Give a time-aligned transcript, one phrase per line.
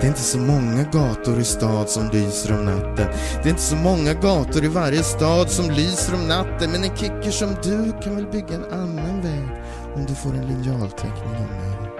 [0.00, 3.06] Det är inte så många gator i stad som lyser om natten.
[3.42, 6.70] Det är inte så många gator i varje stad som lyser om natten.
[6.70, 9.48] Men en kicker som du kan väl bygga en annan väg
[9.94, 11.90] om du får en linjalteckning av mig.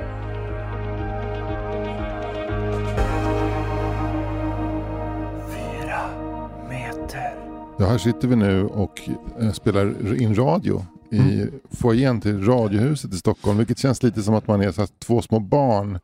[7.78, 11.50] Ja, här sitter vi nu och eh, spelar in radio i Mm.
[11.70, 13.58] foajén till Radiohuset i Stockholm.
[13.58, 15.98] Vilket känns lite som att man är så två små barn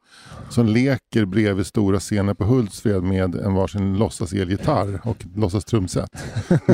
[0.51, 6.11] som leker bredvid stora scener på Hultsfred med en varsin låtsas elgitarr och låtsas trumset.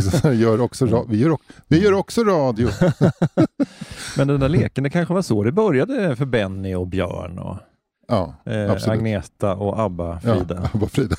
[0.23, 1.37] Så gör också vi, gör,
[1.69, 2.69] vi också radio.
[4.17, 7.57] Men den där leken, det kanske var så det började för Benny och Björn och
[8.09, 8.89] Ja, eh.
[8.89, 10.45] Agneta och Abba, Frida.
[10.49, 11.17] Ja, Abba Frida.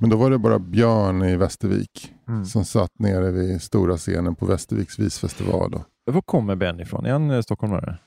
[0.00, 2.44] Men då var det bara Björn i Västervik Mm.
[2.44, 5.80] som satt nere vid stora scenen på Västerviks visfestival.
[6.08, 7.06] Och, Var kommer Benny ifrån?
[7.06, 7.98] Är han eh, stockholmare?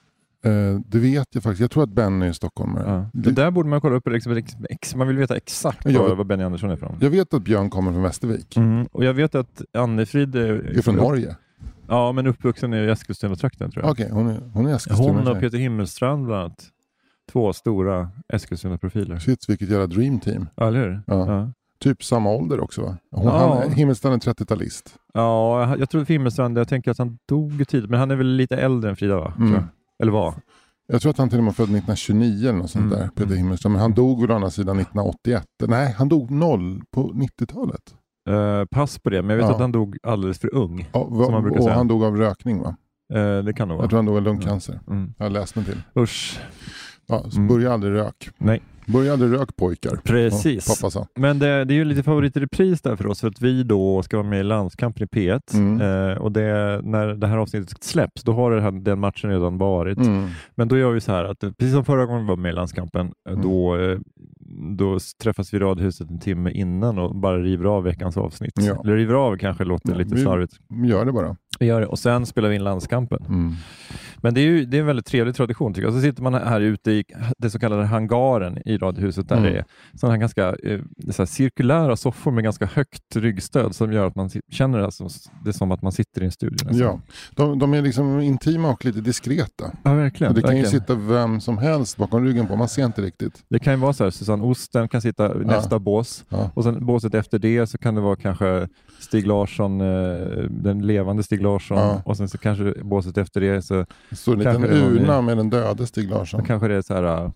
[0.46, 1.62] eh, det vet jag faktiskt.
[1.62, 2.84] Jag tror att Benny är stockholmare.
[2.88, 3.10] Ja.
[3.14, 4.06] Det- där borde man kolla upp.
[4.96, 6.02] Man vill veta exakt Ja.
[6.02, 6.98] var, var Benny Andersson är ifrån.
[7.02, 8.58] Jag vet att Björn kommer från Västervik.
[8.58, 8.86] Mm.
[8.92, 11.36] Och jag vet att Annefrid är, är från Norge.
[11.88, 13.92] Ja, men uppvuxen i Eskilstuna-trakten tror jag.
[13.92, 15.14] Okej, hon är, hon är Eskilstuna.
[15.20, 16.68] Hon och Peter Himmelstrand bland annat.
[17.32, 19.20] Två stora Eskilstuna-profiler.
[19.20, 20.48] Shit, vilket jävla dream team.
[20.56, 21.02] Ja, eller hur?
[21.08, 21.28] Ja.
[21.28, 21.52] Ja.
[21.82, 22.98] Typ samma ålder också va?
[23.12, 23.62] Hon, Ja.
[23.64, 24.96] han, Himmelstrand är 30-talist.
[25.14, 28.28] Ja, jag- jag tror Himmelstrand, jag tänker att han dog tidigt, men han är väl
[28.36, 29.34] lite äldre än Frida va?
[29.38, 29.54] Mm.
[29.54, 29.64] Jag.
[30.04, 30.34] Eller var?
[30.88, 33.00] Jag tror att han till och med född 1929 eller något sånt Mm.
[33.00, 33.74] där, Peter Himmelstrand.
[33.74, 35.46] Men han dog väl å andra sidan 1981.
[35.68, 37.82] Nej, han dog noll på 90-talet.
[38.30, 39.54] Eh, pass på det, men jag vet Ja.
[39.54, 40.90] att han dog alldeles för ung.
[40.94, 41.76] Ja, va, Som man brukar och säga.
[41.76, 42.76] han dog av rökning va?
[43.14, 43.88] Eh, det kan Jag vara.
[43.88, 44.80] tror han dog av lungcancer.
[44.88, 45.14] Mm.
[45.18, 45.82] Jag har läst mig till.
[45.98, 46.40] Usch.
[47.08, 47.48] Ja, så Mm.
[47.48, 48.30] börja aldrig rök.
[48.38, 48.62] Nej.
[48.86, 49.96] Börja aldrig rök pojkar.
[50.04, 50.66] Precis.
[50.68, 51.08] Ja, pappa sa.
[51.16, 53.64] Men det, det är ju lite favorit i repris där för oss för att vi
[53.64, 55.82] då ska vara med i landskampen i P1 Mm.
[56.12, 59.98] eh, och det, när det här avsnittet släpps då har här, den matchen redan varit.
[59.98, 60.28] Mm.
[60.56, 62.56] Men då gör vi så här att precis som förra gången vi var med i
[62.56, 63.44] landskampen eh, Mm.
[63.44, 63.98] då, eh,
[64.78, 68.54] då träffas vi i radhuset en timme innan och bara river av veckans avsnitt.
[68.56, 68.82] Ja.
[68.84, 70.54] Eller river av kanske låter lite vi- slarvigt.
[70.86, 71.36] Gör det bara.
[71.60, 73.56] Vi gör det och sen spelar vi in landskampen.
[74.22, 75.94] Men det är ju det är en väldigt trevlig tradition tycker jag.
[75.94, 77.04] Så sitter man här ute i
[77.38, 79.54] det så kallade hangaren i radhuset där Mm.
[79.54, 79.66] det är
[79.96, 80.80] sådana här ganska eh,
[81.12, 85.08] så här cirkulära soffor med ganska högt ryggstöd som gör att man känner alltså,
[85.44, 86.58] det är som att man sitter i en studio.
[86.66, 86.78] nästan.
[86.78, 87.00] Ja.
[87.36, 89.72] De, de är liksom intima och lite diskreta.
[89.84, 90.32] ja verkligen.
[90.32, 90.82] Och det kan ju verkligen.
[90.82, 92.56] sitta vem som helst bakom ryggen på.
[92.56, 93.44] Man ser inte riktigt.
[93.50, 96.52] Det kan ju vara så här, Susanne Osten kan sitta i nästa bås Ja.
[96.54, 98.68] och sen båset efter det så kan det vara kanske
[99.00, 99.88] Stig Larsson, eh,
[100.50, 102.02] den levande Stig Larsson Ja.
[102.06, 105.50] och sen så kanske båset efter det så, Det står en liten urna med den
[105.50, 106.44] döde Stig Larsson.
[106.44, 107.32] kanske det är så här uh,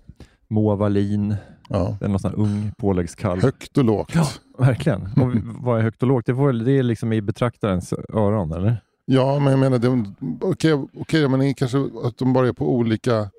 [0.47, 1.35] Moa Wallin,
[1.69, 1.97] Ja.
[2.01, 3.41] någon sån ung påläggskalv.
[3.41, 4.11] Högt och lågt.
[4.15, 4.27] Ja,
[4.57, 5.01] verkligen.
[5.01, 5.31] Och
[5.63, 6.25] vad är högt och lågt?
[6.25, 8.77] Det, får, det är liksom i betraktarens öron, eller?
[9.05, 10.05] Ja, men jag menar,
[10.41, 13.29] okej, okej, men det är kanske att de bara är på olika,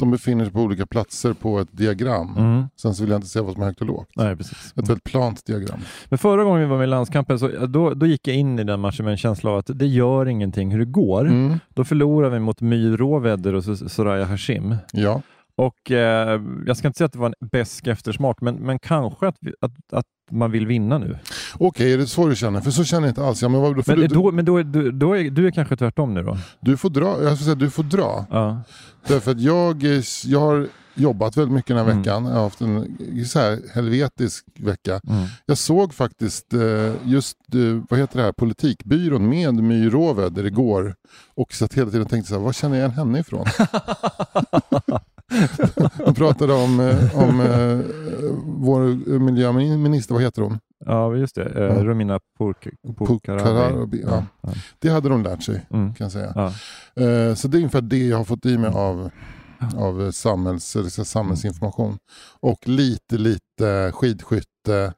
[0.00, 2.34] de befinner sig på olika platser på ett diagram.
[2.38, 2.64] Mm.
[2.76, 4.08] Sen så vill jag inte säga vad som är högt och lågt.
[4.16, 4.72] Nej, precis.
[4.76, 5.78] Ett väldigt plant diagram.
[6.08, 8.64] Men förra gången vi var med i landskampen, så, då, då gick jag in i
[8.64, 11.20] den matchen med en känsla av att det gör ingenting hur det går.
[11.26, 11.58] Mm.
[11.74, 14.76] Då förlorar vi mot My Råväder och Sor- Soraya Hashim.
[14.92, 15.22] Ja,
[15.56, 19.28] Och eh, jag ska inte säga att det var en besk eftersmak, men, men kanske
[19.28, 21.18] att, att, att man vill vinna nu.
[21.58, 22.60] okej, är det så du känner?
[22.60, 23.42] För så känner jag inte alls.
[23.42, 25.76] Ja, men vad, Men, du, då, men då, är- du, då är, du är kanske
[25.76, 26.36] tvärtom nu då?
[26.60, 27.22] du får dra.
[27.22, 28.26] Jag ska säga, du får dra.
[28.30, 28.60] Ja.
[29.06, 31.98] Därför att jag, är- jag har jobbat väldigt mycket den här Mm.
[31.98, 32.24] veckan.
[32.24, 32.96] Jag har haft en
[33.26, 35.00] så här helvetisk vecka.
[35.08, 35.26] Mm.
[35.46, 40.94] Jag såg faktiskt eh, just, eh, vad heter det här, politikbyrån med My Råväder igår.
[41.34, 43.46] Och satt hela tiden och tänkte så här, var känner jag igen henne ifrån?
[46.04, 47.78] De pratade om, eh, om eh,
[48.44, 48.80] vår
[49.18, 50.58] miljöminister, vad heter hon?
[50.86, 51.44] ja, just det.
[51.44, 51.84] Eh, Ja.
[51.84, 54.24] Romina Pourk- Pourkarabi, ja.
[54.40, 54.48] Ja.
[54.78, 55.94] Det hade de lärt sig Mm.
[55.94, 56.52] kan jag säga.
[57.36, 59.10] Så det är ungefär det jag har fått i mig av,
[59.76, 61.98] av eh, samhälls, så här samhällsinformation.
[62.40, 64.94] Och lite, lite skidskytte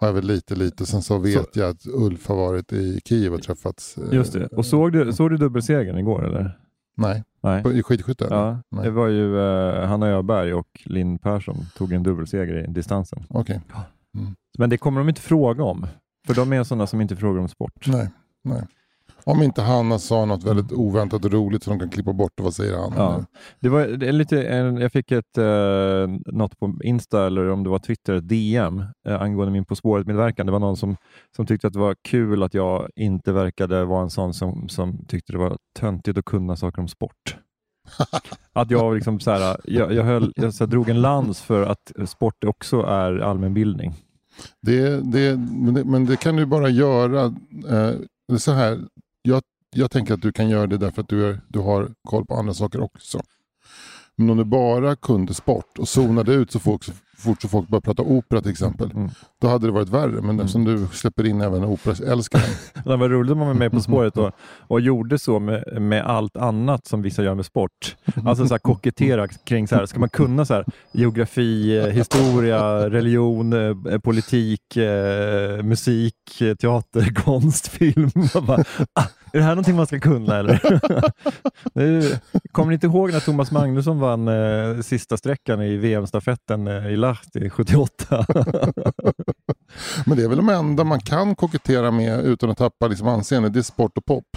[0.00, 0.86] har jag väl lite, lite.
[0.86, 3.98] Sen så vet jag att Ulf har varit i Kiev och träffats.
[3.98, 4.46] eh, Just det.
[4.46, 6.58] Och såg du, såg du dubbelsegern igår eller?
[6.96, 7.24] Nej.
[7.42, 7.62] Nej.
[7.62, 8.26] På, I skidskytte?
[8.30, 8.84] Ja, Nej.
[8.84, 13.24] det var ju uh, Hanna Öberg och Linn Persson tog en dubbelseger i distansen.
[13.28, 13.60] Okej.
[14.58, 15.86] Men det kommer de inte fråga om.
[16.26, 17.86] För de är sådana som inte frågar om sport.
[17.86, 18.10] Nej,
[18.42, 18.62] nej.
[19.26, 22.54] Om inte Hanna sa något väldigt oväntat och roligt som de kan klippa bort, vad
[22.54, 22.92] säger han?
[22.96, 23.24] Ja.
[23.60, 24.36] Det var det lite,
[24.80, 28.78] jag fick ett uh, något på Insta eller om det var Twitter, ett DM
[29.08, 30.46] uh, angående min På spåret-medverkan.
[30.46, 30.96] Det var någon som,
[31.36, 35.04] som tyckte att det var kul att jag inte verkade vara en sån som, som
[35.06, 37.36] tyckte det var töntigt att kunna saker om sport.
[38.52, 41.62] att jag, liksom så här, jag, jag, höll, jag så här, drog en lans för
[41.62, 43.94] att sport också är allmänbildning.
[44.60, 47.24] Det, det, men, det, men det kan du bara göra.
[47.70, 48.80] Eh, så här,
[49.26, 52.26] jag, jag tänker att du kan göra det därför att du, är, du har koll
[52.26, 53.20] på andra saker också.
[54.16, 57.68] Men om du bara kunde sport och zonade ut så folk, också fort så folk
[57.68, 59.10] börjar prata opera till exempel, Mm.
[59.40, 60.20] då hade det varit värre.
[60.22, 62.44] Men eftersom du släpper in även operaälskaren.
[62.84, 66.04] Det var roligt att man var med På spåret och, och gjorde så med, med
[66.06, 67.96] allt annat som vissa gör med sport.
[68.26, 72.90] Alltså så här, kokettera kring, så här, ska man kunna så här, geografi, eh, historia,
[72.90, 76.14] religion, eh, politik, eh, musik,
[76.60, 78.10] teater, konst, film.
[78.46, 80.80] Bara, ah, är det här någonting man ska kunna eller?
[81.74, 82.18] Nu,
[82.52, 86.96] kommer ni inte ihåg när Thomas Magnusson vann eh, sista sträckan i VM-stafetten eh, i
[86.96, 88.26] Lahti 78?
[90.06, 93.48] Men det är väl de enda man kan kokettera med utan att tappa liksom anseende.
[93.48, 94.36] Det är sport och pop.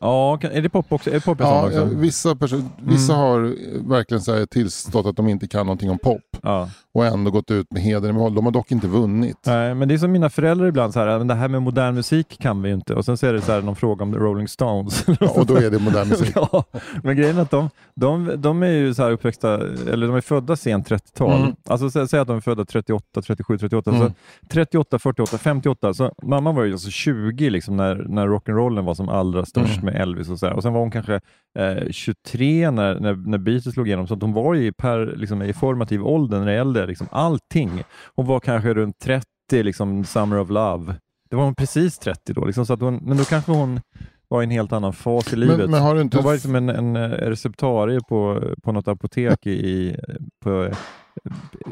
[0.00, 1.10] Ja, är det pop också?
[1.10, 1.84] Är det pop Ja, också?
[1.84, 3.24] vissa person, vissa Mm.
[3.26, 3.40] har
[3.88, 6.68] verkligen så här tillstått att de inte kan någonting om pop Ja.
[6.94, 8.34] och ändå gått ut med heder i behåll.
[8.34, 9.36] De har dock inte vunnit.
[9.46, 11.94] Nej, men det är som mina föräldrar ibland, så här, "Men det här med modern
[11.94, 12.94] musik kan vi ju inte.
[12.94, 15.04] Och sen så är det så här, någon fråga om Rolling Stones.
[15.20, 16.32] Ja, och då är det modern musik.
[16.34, 16.64] ja,
[17.02, 19.54] men grejen är att de, de, de är ju så här uppväxta,
[19.92, 21.40] eller de är födda sent 30-tal.
[21.40, 21.54] Mm.
[21.66, 23.90] Alltså sä, säg att de är födda 38, 37, 38.
[23.90, 24.02] Mm.
[24.08, 24.12] Så
[24.48, 25.94] 38, 48, 58.
[25.94, 29.87] Så mamma var ju alltså 20 liksom, när, när rock'n'rollen var som allra störst Mm.
[29.90, 30.52] Med Elvis och så här.
[30.52, 31.20] Och sen var hon kanske
[31.58, 34.06] eh, 23 när, när, när Beatles slog igenom.
[34.06, 37.82] Så att hon var ju per, liksom, i formativ ålder när det gällde liksom, allting.
[38.16, 40.94] Hon var kanske runt 30, liksom, Summer of Love.
[41.30, 42.44] Det var hon precis 30 då.
[42.44, 43.80] Liksom, så att hon, men då kanske hon
[44.28, 45.58] var i en helt annan fas i livet.
[45.58, 46.16] Men, men har du inte...
[46.16, 49.96] Hon var liksom en, en eh, receptarie på, på något apotek i, i,
[50.42, 50.70] på,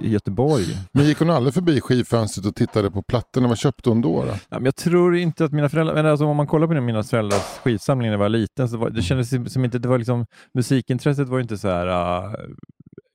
[0.03, 0.65] i Göteborg.
[0.93, 3.49] Men gick hon aldrig förbi skivfönstret och tittade på plattorna?
[3.49, 4.23] Vad köpte hon då?
[4.25, 4.29] då?
[4.29, 7.03] Ja, men jag tror inte att mina föräldrar, men alltså om man kollar på mina
[7.03, 10.27] föräldrars skivsamling när jag var liten, så var, det kändes som- inte, det var liksom,
[10.55, 12.33] musikintresset var inte så här uh,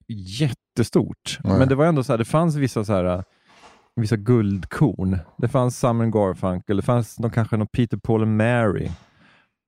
[0.08, 1.38] jättestort.
[1.44, 1.60] Nej.
[1.60, 3.22] Men det var ändå så här, det fanns vissa så här uh,
[3.96, 5.18] vissa guldkorn.
[5.38, 8.90] Det fanns Simon Garfunkel, det fanns någon, kanske någon Peter Paul and Mary.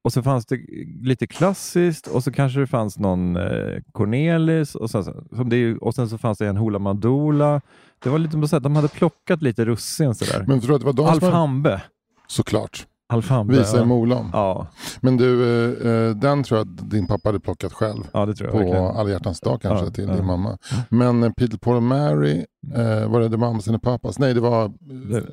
[0.03, 0.59] Och så fanns det
[1.01, 5.95] lite klassiskt och så kanske det fanns någon eh, Cornelis och sen, som det, och
[5.95, 7.61] sen så fanns det en Hoola Madula.
[8.03, 10.45] Det var lite så att de hade plockat lite russin sådär.
[10.47, 11.81] Men tror du att det var de Alf Hambe.
[12.27, 12.87] Såklart.
[13.09, 13.57] Alf Hambe.
[13.57, 13.85] Visa i.
[13.85, 14.29] Molan.
[14.33, 14.67] Ja,
[15.01, 18.03] Men du, eh, eh, den tror jag att din pappa hade plockat själv.
[18.13, 18.85] ja, det tror jag På verkligen.
[18.85, 20.15] alla hjärtans dag kanske Ja, till ja.
[20.15, 20.57] din mamma.
[20.89, 22.45] Men eh, Peter Paul och Mary,
[22.75, 24.19] eh, var det The Mamas and the Papas?
[24.19, 24.69] Nej, det var eh,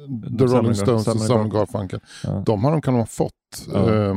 [0.09, 2.01] Det- The Rolling Stones och Simon Simon Gar- Garfunkel.
[2.25, 2.43] Ja.
[2.47, 3.33] De har de kan de ha fått.
[3.73, 4.15] Ja.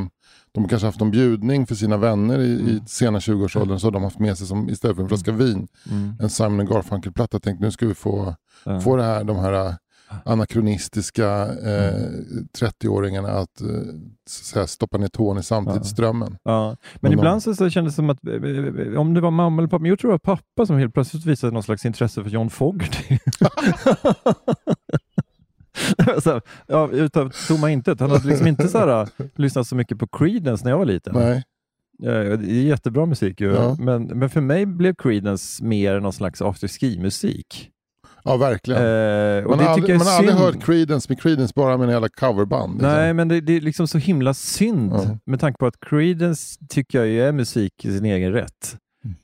[0.54, 2.86] Eh, de har kanske haft en bjudning för sina vänner i, i Mm.
[2.86, 6.12] sena 20-årsåldern så har de haft med sig som, istället för en flaska vin Mm.
[6.20, 7.40] en Simon Garfunkel-platta.
[7.40, 8.34] Tänkte nu ska vi få,
[8.64, 8.80] Ja.
[8.80, 9.74] få det här, de här eh,
[10.24, 12.10] anakronistiska eh,
[12.60, 13.66] 30-åringarna att eh,
[14.28, 16.36] säga, stoppa ner tån i samtidsströmmen.
[16.44, 16.68] Ja.
[16.68, 19.60] Men, Men de- ibland så, så kändes det som att, eh, om det var mamma
[19.62, 22.22] eller pappa, men jag tror det var pappa som helt plötsligt visade någon slags intresse
[22.22, 23.18] för John Fogerty.
[26.22, 28.00] så, ja, utav tomma intet.
[28.00, 31.14] Han hade liksom inte så här, lyssnat så mycket på Creedence när jag var liten.
[31.14, 31.42] Nej.
[31.98, 33.54] Det är jättebra musik ju.
[33.54, 33.76] Ja.
[33.78, 37.70] Men, men för mig blev Creedence mer någon slags afterski-musik.
[38.24, 38.82] Ja, verkligen.
[38.82, 42.72] Eh, man har aldrig, man aldrig hört Creedence med Creedence bara med en jävla coverband.
[42.72, 42.90] Liksom.
[42.92, 45.18] Nej, men det, det är liksom så himla synd Ja.
[45.26, 48.76] med tanke på att Creedence tycker jag är musik i sin egen rätt.
[49.04, 49.16] Mm.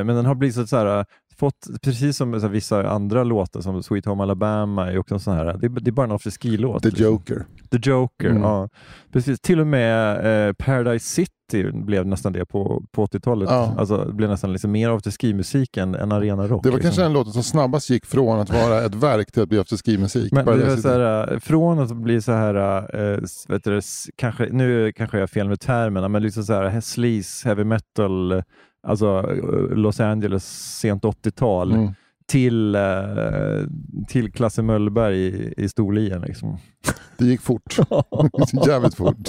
[0.00, 1.04] Eh, men den har blivit så här,
[1.38, 5.44] fått, precis som här, vissa andra låtar som Sweet Home Alabama, är också så här,
[5.44, 6.82] det, är- det är bara en afterski-låt.
[6.82, 7.04] The liksom.
[7.06, 7.44] Joker.
[7.70, 8.42] The Joker, Mm.
[8.42, 8.68] ja.
[9.12, 9.40] Precis.
[9.40, 10.16] Till och med
[10.48, 13.48] eh, Paradise City blev nästan det på, på 80-talet.
[13.50, 13.74] Ja.
[13.78, 16.62] Alltså, det blev nästan liksom mer afterski-musik än, än arena-rock.
[16.62, 16.88] Det var liksom.
[16.88, 20.32] kanske den låten som snabbast gick från att vara ett verk till att bli afterski-musik.
[20.32, 22.84] Äh, från att bli så här,
[23.24, 23.80] s- vet du,
[24.16, 28.42] kanske, nu kanske jag har fel med termerna, men liksom så här sleaze, heavy metal,
[28.84, 30.44] alltså äh, Los Angeles
[30.80, 31.94] sent 80-tal Mm.
[32.26, 32.82] till, äh,
[34.08, 36.20] till Klasse Möllberg i, i Storlien.
[36.22, 36.58] Liksom.
[37.18, 37.76] Det gick fort.
[38.66, 39.28] Jävligt fort.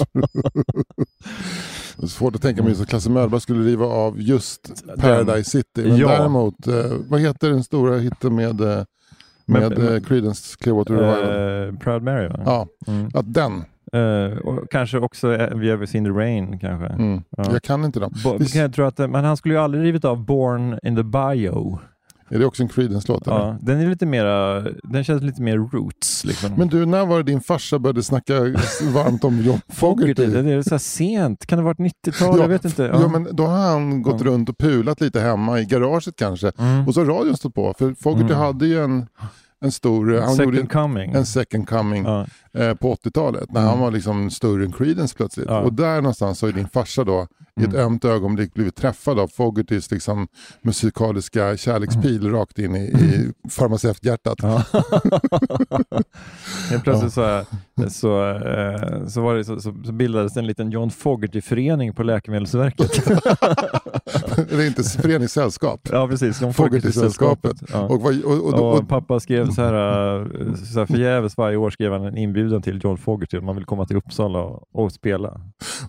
[2.08, 5.82] svårt att tänka mig att Klasse Möllberg skulle riva av just Paradise City.
[5.88, 6.08] Men Ja.
[6.08, 6.74] däremot, eh,
[7.08, 8.84] vad heter den stora hitten med, eh,
[9.46, 11.68] Men- med men- eh, Creedence Clearwater Revival?
[11.74, 12.40] Eh, Proud Mary va?
[12.44, 13.10] Ja, Mm.
[13.14, 16.86] att den Eh, och kanske också eh, Have you ever seen the rain kanske.
[16.86, 17.22] Mm.
[17.36, 17.44] Ja.
[17.52, 18.12] Jag kan inte dem.
[18.24, 21.02] Bo, kan jag tro att, men han skulle ju aldrig rivit av Born in the
[21.02, 21.78] Bio.
[22.28, 23.22] Är det också en Creedence-låt?
[23.26, 26.24] Ja, den är lite mera, den känns lite mer roots.
[26.24, 26.52] Liksom.
[26.56, 28.34] Men du, när var det din farsa började snacka
[28.94, 31.46] varmt om John Fogerty, det är så sent.
[31.46, 32.38] Kan det ha varit 90-tal?
[32.40, 32.82] Jag vet inte.
[32.82, 33.08] Ja.
[33.08, 34.26] men då har han gått Ja.
[34.26, 36.52] runt och pulat lite hemma i garaget kanske.
[36.58, 36.86] Mm.
[36.88, 37.74] Och så har radion stått på.
[37.78, 38.36] För Fogerty Mm.
[38.38, 39.06] hade ju en,
[39.64, 40.20] en stor...
[40.20, 41.12] Han Second gjorde coming.
[41.12, 42.26] en second coming Ja.
[42.54, 43.50] eh, på 80-talet.
[43.52, 43.70] När Mm.
[43.70, 45.46] han var liksom större än Creedence plötsligt.
[45.48, 45.60] Ja.
[45.60, 47.26] Och där någonstans så är din farsa då
[47.60, 47.86] i ett Mm.
[47.86, 50.28] ömt ögonblick blivit träffad av Fogertys liksom,
[50.62, 54.38] musikaliska kärlekspil rakt in i, i farmaceuthjärtat.
[54.42, 54.62] Ja.
[56.84, 57.44] Plötsligt så,
[57.90, 63.06] så, eh, så, var det, så, så, bildades en liten John Fogerty-förening på Läkemedelsverket.
[64.48, 65.88] det är inte föreningssällskap.
[65.92, 66.42] ja, precis.
[66.42, 67.62] John Fogerty-sällskapet.
[67.72, 67.80] Ja.
[67.80, 71.36] Och, vad- och, och, och, Och och, pappa skrev så här, eh, så här förgäves
[71.36, 74.38] varje år skrev han en inbjudan till John Fogerty om man vill komma till Uppsala
[74.42, 75.40] och, och spela.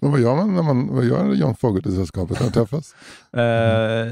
[0.01, 2.95] men vad gör man när man vad gör John Fogerty-sällskapet när de träffas?
[3.33, 3.43] Eh,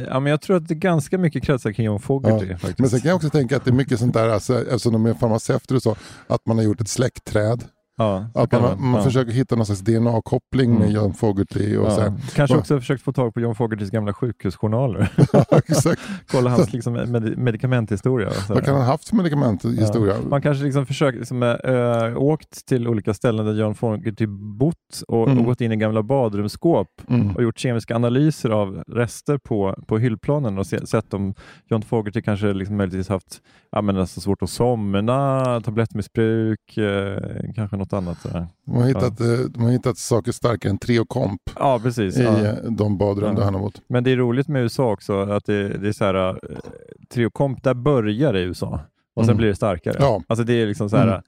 [0.09, 2.47] ja, men jag tror att det är ganska mycket kretsar kring John Fogerty.
[2.47, 2.79] Faktiskt.
[2.79, 5.05] Men sen kan jag också tänka att det är mycket sånt där, alltså, eftersom de
[5.05, 5.95] är farmaceuter och så,
[6.27, 7.63] att man har gjort ett släktträd.
[7.97, 9.01] Ja, Att kan man, man ja.
[9.03, 10.91] försöker hitta någon slags DNA-koppling med Mm.
[10.95, 11.77] John Fogerty.
[11.77, 11.91] Och.
[11.91, 12.13] Ja.
[12.35, 12.59] Kanske Va?
[12.59, 15.11] också försökt få tag på John Fogertys gamla sjukhusjournaler.
[16.31, 18.29] Kolla hans liksom, med, medikamenthistoria.
[18.49, 20.15] Vad kan han ha haft för medikamenthistoria?
[20.29, 24.75] Man kanske liksom försökt, liksom, äh, åkt till olika ställen där John Fogerty bott
[25.07, 25.39] och, Mm.
[25.39, 27.35] och gått in i gamla badrumsskåp Mm.
[27.35, 31.33] och gjort kemiska analyser av rester på, på hyllplanen och se, sett om
[31.69, 37.17] John Fogerty kanske liksom möjligtvis haft ja, men alltså svårt att somna, tablettmissbruk, eh,
[37.55, 38.21] kanske något annat.
[38.21, 38.47] Sådär.
[38.65, 42.17] De, har hittat, eh, de har hittat saker starkare än Treokomp Ja, precis.
[42.17, 42.45] i Ja.
[42.45, 43.35] eh, de badrum Ja.
[43.37, 43.81] där han har bott.
[43.89, 46.35] Men det är roligt med USA också, att det, det är så här, eh,
[47.13, 48.79] Triokomp, där börjar det i USA
[49.15, 49.37] och sen Mm.
[49.37, 49.95] blir det starkare.
[49.99, 50.21] Ja.
[50.27, 51.21] Alltså det är liksom så här, Mm.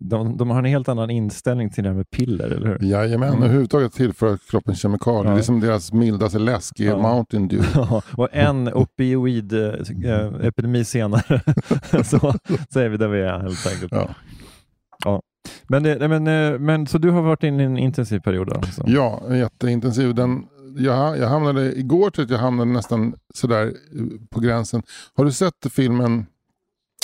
[0.00, 2.78] de, de har en helt annan inställning till det här med piller, eller hur?
[2.90, 3.42] Jajamän, Mm.
[3.42, 5.24] överhuvudtaget tillför kroppen kemikalier.
[5.30, 5.34] Ja.
[5.34, 6.96] Det är som deras mildaste läsk i Ja.
[6.98, 7.66] Mountain Dew.
[7.74, 11.40] Ja, och en opioid-epidemi senare
[12.04, 12.34] så,
[12.70, 13.92] så är vi där vi är helt enkelt.
[13.92, 14.08] Ja.
[15.68, 18.52] Men, det, men, eh, men så du har varit inne i en intensiv period?
[18.52, 18.82] Alltså.
[18.86, 20.14] Ja, jätteintensiv.
[20.14, 20.46] Den,
[20.76, 23.72] jag, jag hamnade, igår tror jag att jag hamnade nästan sådär eh,
[24.30, 24.82] på gränsen.
[25.14, 26.26] Har du sett filmen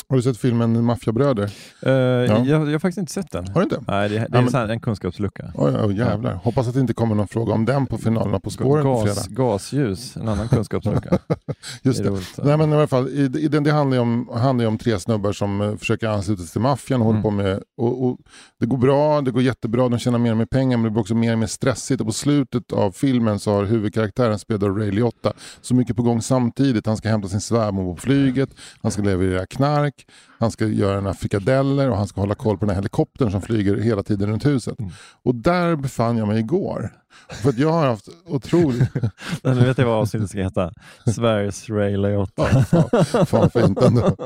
[0.08, 1.50] har du sett filmen Maffiabröder?
[1.82, 3.46] Eh, jag, jag har faktiskt inte sett den.
[3.48, 3.84] Har du inte?
[3.88, 5.52] Nej, det, det är Ja, men- en kunskapslucka.
[5.54, 6.34] Oj, oj jävlar.
[6.34, 9.14] Hoppas att det inte kommer någon fråga om den på finalen På spåren på fredag.
[9.14, 11.18] Gas, gasljus, en annan kunskapslucka.
[11.82, 12.08] Just det.
[12.08, 12.38] roligt.
[12.44, 14.78] Nej, men i alla fall, i, i den, det handlar ju om, handlar ju om
[14.78, 17.00] tre snubbar som eh, försöker ansluta sig till maffian.
[17.00, 17.22] och håller Mm.
[17.22, 18.18] på med, och, och
[18.60, 21.00] det går bra, det går jättebra, de tjänar mer och mer pengar men det blir
[21.00, 22.00] också mer och mer stressigt.
[22.00, 26.02] Och på slutet av filmen så har huvudkaraktären spelad av Ray Liotta så mycket på
[26.02, 26.86] gång samtidigt.
[26.86, 28.50] Han ska hämta sin svärmor på flyget,
[28.82, 30.06] han ska leverera knark, back.
[30.44, 33.42] Han ska göra några frikadeller och han ska hålla koll på den här helikoptern som
[33.42, 34.78] flyger hela tiden runt huset.
[34.78, 34.90] Mm.
[35.22, 36.90] Och där befann jag mig igår.
[37.42, 38.88] För att jag har haft otroligt...
[39.42, 40.70] Nu vet jag vad avsnittet ska heta.
[41.14, 42.46] Sveriges Ray Liotta.
[42.52, 44.16] Ja, fan, fan fint ändå.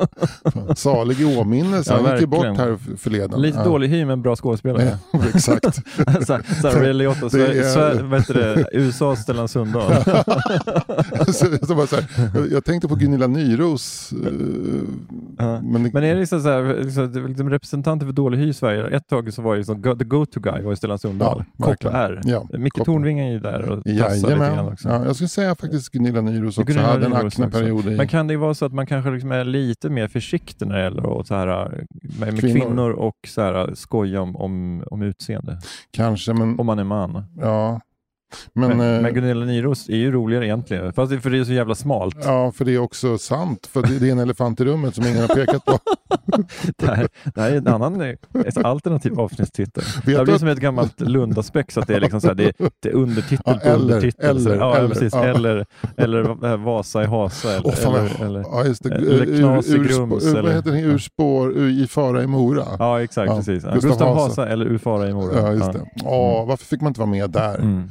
[0.52, 1.92] Fan, Salig i åminnelse.
[1.92, 3.42] Ja, Han gick ju bort här förleden.
[3.42, 3.64] Lite ja.
[3.64, 4.98] dålig hy men bra skådespelare.
[5.12, 5.74] Ja, exakt.
[6.26, 8.66] så, så Ray Liotta, Det Sver- är- Sver- vad heter det?
[8.72, 9.92] USAs Stellan Sundahl.
[11.26, 11.32] så,
[11.66, 12.06] så så här,
[12.52, 14.12] jag- tänkte på Gunilla Nyros.
[14.12, 14.32] eh.
[15.62, 18.86] Men, Men är det liksom så här, liksom, liksom representanter för dålig hy i Sverige?
[18.96, 21.44] Ett tag så var det liksom, go- the go-to guy var ju Stellan Sundahl.
[21.56, 22.28] Ja, verkligen.
[22.28, 22.84] Ja, Micke.
[22.84, 24.88] Tornving är ju där och tassar lite grann också.
[24.88, 26.62] Ja, jag skulle säga faktiskt Gunilla Nyros också.
[26.72, 27.26] Gunilla hade en också.
[27.26, 27.96] akneperiod i...
[27.96, 30.82] Men kan det vara så att man kanske liksom är lite mer försiktig när det
[30.82, 31.46] gäller att så här,
[32.18, 32.60] med, med Kvinnor.
[32.60, 32.90] kvinnor.
[32.90, 35.58] och så här, skoja om, om, om utseende?
[35.90, 36.58] Kanske, men...
[36.58, 37.24] Om man är man.
[37.40, 37.80] Ja.
[38.52, 41.44] Men, Men, eh, men Gunilla Nyros är ju roligare egentligen, fast det, för det är
[41.44, 42.16] så jävla smalt.
[42.24, 43.66] Ja, för det är också sant.
[43.66, 45.78] För det det är en elefant i rummet som ingen har pekat på.
[46.76, 48.08] Det här, det här är en annan eh,
[48.46, 49.84] ett alternativ avsnittstitel.
[50.04, 52.44] Det du blir att- som ett gammalt Lundaspex, att det är, liksom så här, det
[52.88, 54.24] är, undertitel Ja, på eller- undertitel.
[54.26, 54.30] här.
[54.52, 55.12] eller- ja, eller, precis.
[55.14, 55.24] ja.
[55.24, 57.52] Eller, eller eh, Vasa i Hasa.
[57.52, 58.94] Eller, vad- eller, eller, ja, just det.
[58.94, 60.80] eller Ur- Knas i ur- Grums, ur- eller- heter det?
[60.80, 62.64] Ur spår, ur, i fara i Mora.
[62.78, 63.30] ja, exakt.
[63.30, 63.64] Ja, precis.
[63.64, 64.16] Ja, Gustav Gustav.
[64.16, 65.40] Vasa eller Ufara i Mora.
[65.40, 65.80] Ja, just det.
[66.04, 67.54] Åh, varför fick man inte vara med där?
[67.58, 67.88] Mm.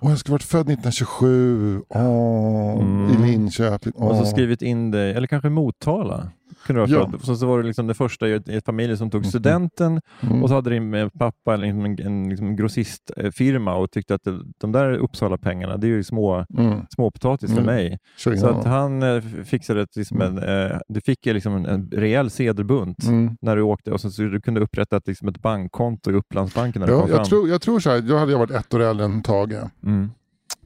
[0.00, 1.80] Åh, jag skulle varit född 1927.
[1.88, 3.10] Åh, Mm.
[3.24, 3.92] I Linköping.
[3.96, 4.08] Åh.
[4.08, 6.28] Och så skrivit in dig, eller kanske Motala.
[6.66, 7.18] Kunde du ha Ja.
[7.22, 9.28] så, så var det liksom det första i ett, i ett familj som tog Mhm.
[9.30, 10.42] studenten Mm.
[10.42, 14.40] och så hade din eh, pappa en, en, en liksom grossistfirma och tyckte att det,
[14.58, 16.80] de där Uppsala-pengarna, det är ju små, Mm.
[16.94, 17.74] småpotatis för Mm.
[17.74, 17.98] mig.
[18.26, 21.90] In Så att han eh, fixade ett, liksom en, eh, du fick liksom en, en
[21.90, 23.36] rejäl sedelbunt Mm.
[23.40, 26.80] när du åkte och så, så du kunde upprätta ett, liksom ett bankkonto i Upplandsbanken
[26.80, 27.18] när du Ja, kom fram.
[27.18, 29.52] jag, tror, jag tror så här, då hade jag varit ett år äldre än Tage.
[29.82, 30.10] Mm.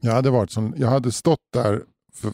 [0.01, 1.81] Jag hade, varit som, jag hade stått där,
[2.15, 2.31] för,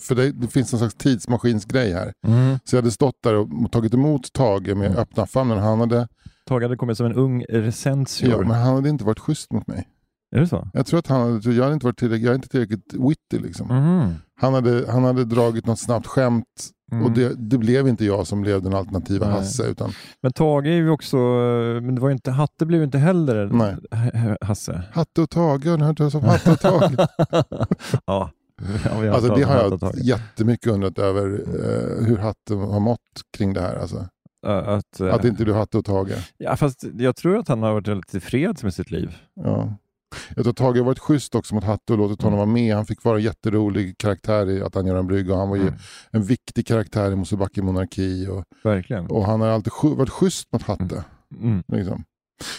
[0.00, 2.12] för det, det finns en slags tidsmaskinsgrej här.
[2.26, 2.58] Mm.
[2.64, 4.98] Så jag hade stått där och tagit emot Tage med Mm.
[4.98, 5.58] öppna famnen.
[5.58, 6.08] Han hade
[6.48, 8.30] Tage hade kommit som en ung recensior.
[8.30, 9.88] Ja, men han hade inte varit schysst mot mig.
[10.36, 10.68] Är det så?
[10.72, 13.46] Jag tror att han hade, jag, hade inte varit tillräckligt, jag är inte tillräckligt witty.
[13.46, 13.66] Liksom.
[13.66, 14.14] Mhm.
[14.40, 16.44] Han, hade, han hade dragit något snabbt skämt
[16.92, 17.04] Mm.
[17.04, 19.34] och det, det blev inte jag som blev den alternativa Nej.
[19.34, 19.66] Hasse.
[19.66, 19.90] Utan,
[20.22, 21.16] Men Tage är ju också,
[21.82, 23.76] men det var inte, Hatte blev ju inte heller Nej.
[24.40, 24.82] Hasse.
[24.92, 26.92] Hatte och Tage, har du hört talas om Hatte och Tage?
[28.06, 28.30] ja.
[29.04, 29.98] ja alltså, det har jag Tage.
[29.98, 33.00] jättemycket undrat över eh, hur Hatte har mått
[33.36, 33.76] kring det här.
[33.76, 34.06] Alltså.
[34.46, 36.32] Att, eh, Att inte du Hatte och Tage.
[36.38, 39.16] ja, fast jag tror att han har varit väldigt tillfreds med sitt liv.
[39.34, 39.74] Ja.
[40.36, 42.74] Jag tror att Tage har varit schysst också mot Hatte och låtit honom vara med.
[42.76, 45.62] Han fick vara en jätterolig karaktär i att han gör en brygga han var ju
[45.62, 45.74] Mm.
[46.10, 48.26] en viktig karaktär i Mosebacke monarki.
[48.30, 49.06] Och, Verkligen.
[49.06, 51.04] och han har alltid varit schysst mot Hatte.
[51.40, 51.62] Mm.
[51.72, 52.04] Liksom.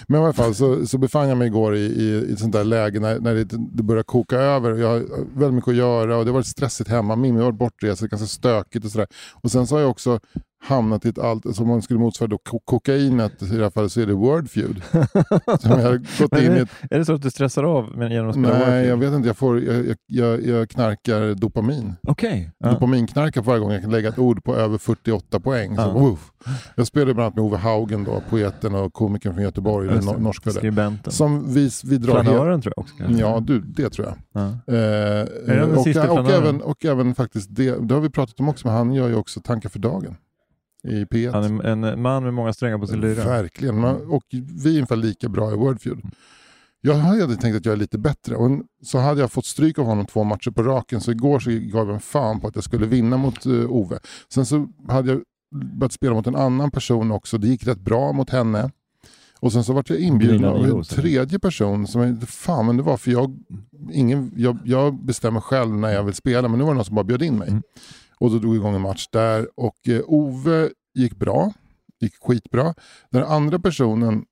[0.07, 2.53] Men i alla fall så, så befann jag mig igår i, i, i ett sånt
[2.53, 4.75] där läge när, när det, det började koka över.
[4.75, 4.99] Jag har
[5.39, 7.15] väldigt mycket att göra och det har varit stressigt hemma.
[7.15, 9.07] Mimmi har varit bortresa, det är ganska stökigt och sådär.
[9.41, 10.19] Och sen så har jag också
[10.61, 13.91] hamnat i ett allt, som man skulle motsvara då ko- kokainet, i det här fallet
[13.91, 14.81] så är det Wordfeud.
[15.59, 17.63] som jag har gått Men in i är, ett, är det så att du stressar
[17.63, 18.89] av genom att spela Nej, Warfield?
[18.89, 19.27] jag vet inte.
[19.27, 21.93] Jag, får, jag, jag, jag, knarkar dopamin.
[22.07, 22.51] Okej.
[22.57, 22.71] Ja.
[22.71, 25.75] Dopaminknarkar varje gång jag kan lägga ett ord på över 48 poäng.
[25.75, 26.31] Så, uff.
[26.75, 30.19] Jag spelade bland annat med Ove Haugen, då, poeten och komikern från Göteborg, den no-
[30.19, 30.49] norska.
[30.49, 30.57] där.
[30.57, 31.13] Skribenten.
[31.13, 32.27] Som vi, vi drar helt...
[32.27, 32.95] Flanören tror jag också.
[32.97, 33.21] kanske.
[33.21, 34.15] Ja, du, det tror jag.
[34.43, 34.47] Ja.
[34.75, 35.87] Eh, den och,
[36.19, 39.07] och, även, och även faktiskt, det, det har vi pratat om också, men han gör
[39.07, 40.15] ju också Tankar för dagen
[40.83, 41.31] i P1.
[41.31, 43.23] Han är en man med många strängar på sin lyra.
[43.23, 45.99] Verkligen, Man- och vi är ungefär lika bra i Wordfeud.
[46.81, 49.85] Jag hade tänkt att jag är lite bättre och så hade jag fått stryk av
[49.85, 52.63] honom två matcher på raken så igår så gav jag en fan på att jag
[52.63, 53.99] skulle vinna mot uh, Ove.
[54.33, 55.21] Sen så hade jag
[55.51, 58.71] börjat spela mot en annan person också, det gick rätt bra mot henne.
[59.39, 62.83] Och sen så vart jag inbjuden av en tredje person som jag fan men det
[62.83, 63.39] var för jag,
[63.91, 66.95] ingen, jag, jag bestämmer själv när jag vill spela men nu var det någon som
[66.95, 67.49] bara bjöd in mig.
[67.49, 67.63] Mm.
[68.19, 71.53] Och då drog igång en match där och eh, Ove gick bra,
[71.99, 72.73] gick skitbra.
[73.09, 74.25] Den andra personen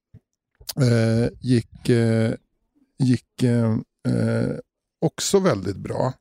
[0.76, 2.34] eh, gick, eh,
[3.00, 3.72] gick eh,
[4.08, 4.56] eh,
[5.02, 6.14] också väldigt bra.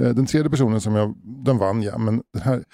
[0.00, 1.14] Eh, den tredje personen som jag,
[1.44, 2.64] den vann jag, men den här,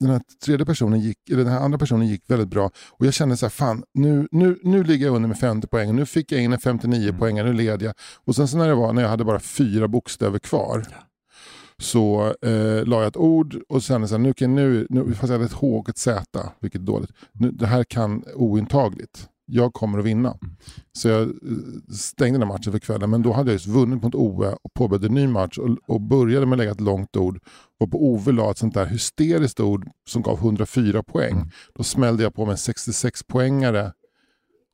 [0.00, 2.70] den här tredje personen gick, eller den här andra personen gick väldigt bra.
[2.90, 5.96] Och jag kände så här, fan nu, nu, nu ligger jag under med 50 poäng.
[5.96, 7.18] Nu fick jag in en 59 Mm.
[7.18, 7.94] poäng, nu leder jag.
[8.24, 10.86] Och sen så när det var, när jag hade bara fyra bokstäver kvar.
[11.82, 15.22] Så eh, la jag ett ord och sen så här, nu kan nu, nu, fast
[15.22, 17.10] jag hade ett H och ett Z, vilket är dåligt.
[17.32, 19.28] Nu, det här kan ointagligt.
[19.48, 20.28] Jag kommer att vinna.
[20.28, 20.56] Mm.
[20.92, 21.28] Så jag eh,
[21.92, 23.10] stängde den matchen för kvällen.
[23.10, 26.00] Men då hade jag just vunnit mot Ove och påbörjade en ny match och, och
[26.00, 27.38] började med att lägga ett långt ord.
[27.80, 31.32] Och på Ove la ett sånt där hysteriskt ord som gav 104 poäng.
[31.32, 31.48] Mm.
[31.74, 33.92] Då smällde jag på med en 66 poängare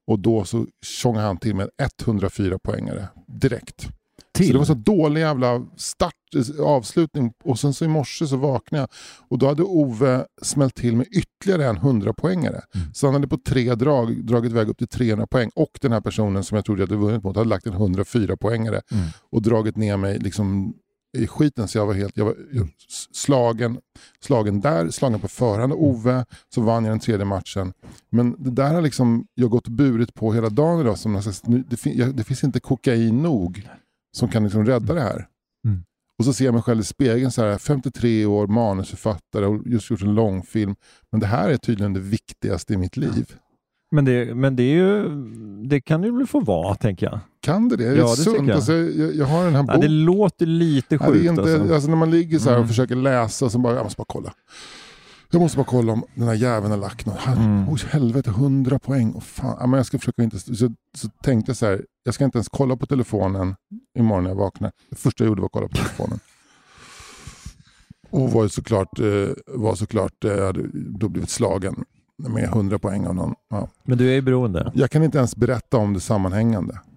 [0.06, 3.88] och då så tjongade han till med en 104 poängare direkt.
[4.38, 6.14] Så det var så dålig jävla start,
[6.60, 8.88] avslutning och sen så i morse så vaknade jag
[9.28, 12.60] och då hade Ove smält till med ytterligare en 100-poängare.
[12.74, 12.86] Mm.
[12.94, 16.00] Så han hade på tre drag dragit iväg upp till 300 poäng och den här
[16.00, 19.04] personen som jag trodde jag hade vunnit mot hade lagt en 104-poängare Mm.
[19.30, 20.74] och dragit ner mig liksom
[21.18, 22.34] i skiten så jag var helt jag var
[23.12, 23.78] slagen,
[24.20, 27.72] slagen där, slagen på förhand av Ove, så vann jag den tredje matchen.
[28.10, 30.98] Men det där har liksom jag gått burit på hela dagen idag.
[30.98, 33.68] Som det, det finns inte kokain nog
[34.16, 35.26] som kan liksom rädda det här.
[35.66, 35.82] Mm.
[36.18, 39.90] Och så ser jag mig själv i spegeln, så här, 53 år, manusförfattare och just
[39.90, 40.74] gjort en långfilm.
[41.12, 43.34] Men det här är tydligen det viktigaste i mitt liv.
[43.94, 45.08] Men, det, men det, är ju,
[45.68, 47.20] det kan ju få vara, tänker jag.
[47.42, 47.86] Kan det det?
[47.86, 48.48] Är Ja, det sunt?
[48.48, 48.50] jag.
[48.56, 50.04] Alltså, jag, jag har den här Ja, det boken.
[50.04, 51.24] låter lite Ja, det sjukt.
[51.24, 51.74] är inte, alltså.
[51.74, 51.88] alltså.
[51.90, 52.68] när man ligger så här och Mm.
[52.68, 54.32] försöker läsa så bara, jag måste bara kolla.
[55.32, 57.26] Jag måste bara kolla om den här jäveln har lagt något.
[57.26, 57.68] Mm.
[57.68, 59.12] Oj, helvete, 100 poäng.
[59.14, 59.70] Oh, fan.
[59.70, 60.38] Men jag ska försöka inte...
[60.38, 63.54] Så, så tänkte jag så här, jag ska inte ens kolla på telefonen
[63.98, 64.72] imorgon när jag vaknar.
[64.90, 66.20] Det första jag gjorde var att kolla på telefonen.
[68.10, 71.84] Och var såklart, eh, var såklart eh, hade då blivit slagen
[72.28, 73.34] med 100 poäng av någon.
[73.50, 73.68] Ja.
[73.84, 74.72] Men du är ju beroende.
[74.74, 76.80] Jag kan inte ens berätta om det sammanhängande.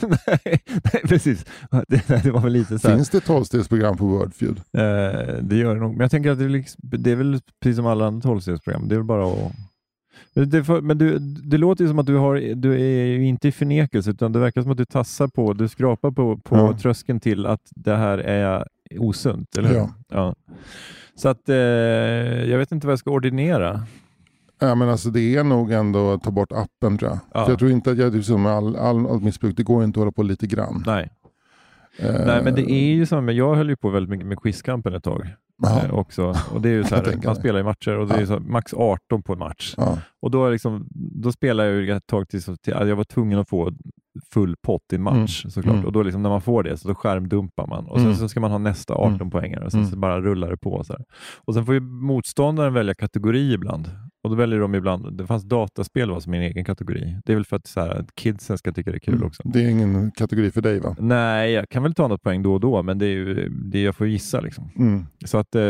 [0.00, 0.60] nej,
[0.92, 1.44] nej, precis.
[1.88, 2.94] Det, det var väl lite så här.
[2.96, 4.56] Finns det tolvstegsprogram på Wordfeud?
[4.58, 4.82] Eh,
[5.42, 5.90] det gör det nog.
[5.92, 8.88] Men jag tänker att det är, liksom, det är väl precis som alla andra tolvstegsprogram.
[8.88, 9.52] Det är väl bara att...
[10.34, 13.48] Men, det, får- men du, det låter ju som att du, har, du är inte
[13.48, 16.78] i förnekelse, utan det verkar som att du tassar på, du skrapar på, på Ja.
[16.78, 18.66] tröskeln till att det här är
[18.98, 19.76] osunt, eller hur?
[19.76, 19.90] Ja.
[20.10, 20.34] ja.
[21.14, 23.86] Så att eh, jag vet inte vad jag ska ordinera.
[24.62, 27.18] Ja, men alltså det är nog ändå att ta bort appen tror jag.
[27.34, 27.44] Ja.
[27.44, 29.62] För jag tror inte att jag, det är som med all, all, all missbruk, det
[29.62, 30.82] går inte att hålla på lite grann.
[30.86, 31.10] Nej.
[31.98, 34.94] Eh, Nej, men det är ju som, jag höll ju på väldigt mycket med quizkampen
[34.94, 35.26] ett tag.
[35.62, 36.34] ja, Eh, också.
[36.54, 38.40] Och det är ju så här, man spelar i matcher och det är ju så,
[38.40, 39.74] max 18 på en match.
[39.76, 39.98] ja.
[40.22, 43.38] Och då, är liksom, då spelar jag ju ett tag tills till, jag var tvungen
[43.38, 43.72] att få
[44.32, 45.74] full pott i en match såklart.
[45.74, 45.86] Mm.
[45.86, 48.16] Och då liksom, när man får det så då skärmdumpar man och sen Mm.
[48.16, 49.30] så ska man ha nästa 18 Mm.
[49.30, 49.90] poängare och sen Mm.
[49.92, 50.84] så bara rullar det på.
[50.84, 51.04] Så här.
[51.44, 53.90] Och sen får ju motståndaren välja kategori ibland.
[54.24, 57.16] Och då väljer de ibland, det fanns dataspel var som en egen kategori.
[57.24, 59.26] Det är väl för att, så här, att kidsen ska tycka det är kul Mm.
[59.26, 59.42] också.
[59.44, 60.96] Det är ingen kategori för dig va?
[60.98, 63.82] Nej, jag kan väl ta något poäng då och då, men det är ju det
[63.82, 64.40] jag får gissa.
[64.40, 64.70] Liksom.
[64.78, 65.06] Mm.
[65.24, 65.60] Så att eh,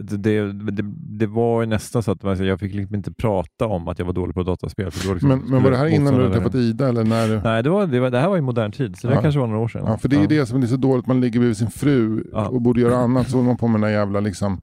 [0.00, 3.88] det, det, det, det var nästan så att man- jag fick liksom inte prata om
[3.88, 4.90] att jag var dålig på dataspel.
[4.90, 7.28] För då liksom Men, men var det här innan du hade träffat Ida eller när?
[7.28, 9.22] du- Nej, det, var, det, var, det här var i modern tid, så det Ja.
[9.22, 9.82] kanske var några år sedan.
[9.86, 12.24] Ja, för det är ju det som är så dåligt, man ligger bredvid sin fru
[12.32, 12.48] Ja.
[12.48, 14.60] och borde göra annat så håller man på med den där jävla liksom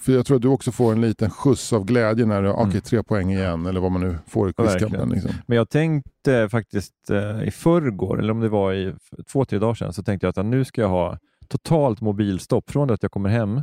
[0.00, 2.64] för jag tror att du också får en liten skjuts av glädje när du, okej
[2.64, 2.80] Mm.
[2.80, 5.08] tre poäng igen eller vad man nu får i quizkampen.
[5.10, 5.30] Liksom.
[5.46, 8.94] Men jag tänkte faktiskt eh, i förrgår, eller om det var i
[9.32, 12.88] två, tre dagar sedan, så tänkte jag att nu ska jag ha totalt mobilstopp från
[12.88, 13.60] det att jag kommer hem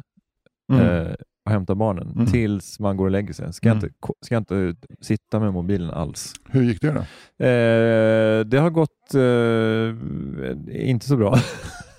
[0.74, 0.86] Mm.
[1.06, 1.14] eh,
[1.46, 2.26] och hämtar barnen Mm.
[2.28, 3.54] tills man går och lägger sig.
[3.54, 3.86] Ska, jag Mm.
[3.86, 6.34] inte, ko- ska jag inte sitta med mobilen alls.
[6.50, 7.00] Hur gick det då?
[7.46, 11.38] Eh, det har gått eh, inte så bra.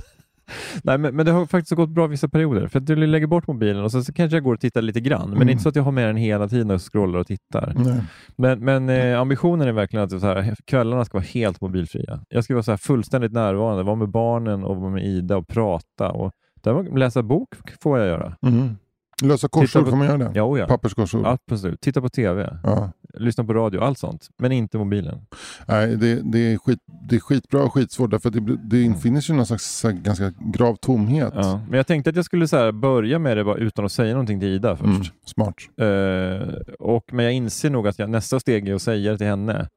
[0.84, 2.68] Nej, men, men det har faktiskt gått bra vissa perioder.
[2.68, 5.00] För att du lägger bort mobilen och så, så kanske jag går och tittar lite
[5.00, 5.22] grann.
[5.28, 5.46] Men Mm.
[5.46, 7.72] det är inte så att jag har med den hela tiden och scrollar och tittar.
[7.76, 8.00] Nej.
[8.36, 12.20] Men, men eh, ambitionen är verkligen att så här, kvällarna ska vara helt mobilfria.
[12.28, 15.48] Jag ska vara så här fullständigt närvarande, vara med barnen och vara med Ida och
[15.48, 16.10] prata.
[16.10, 16.32] Och,
[16.62, 17.48] där, läsa bok
[17.82, 18.36] får jag göra.
[18.46, 18.76] Mm.
[19.22, 20.30] Lösa korsord, på- får man göra det?
[20.34, 20.66] Ja, ja.
[20.66, 21.26] Papperskorsord?
[21.26, 21.80] Absolut.
[21.80, 22.92] Titta på TV, Ja.
[23.14, 24.28] lyssna på radio, allt sånt.
[24.38, 25.26] Men inte mobilen.
[25.68, 29.20] Nej, det, det, är skit, det är skitbra och skitsvårt därför att det, det infinner
[29.20, 31.32] sig någon slags ganska grav tomhet.
[31.36, 31.60] Ja.
[31.68, 34.40] Men jag tänkte att jag skulle så börja med det bara utan att säga någonting
[34.40, 34.86] till Ida först.
[34.88, 35.02] Mm.
[35.24, 35.54] Smart.
[35.80, 39.26] Eh, och, men jag inser nog att jag, nästa steg är att säga det till
[39.26, 39.68] henne.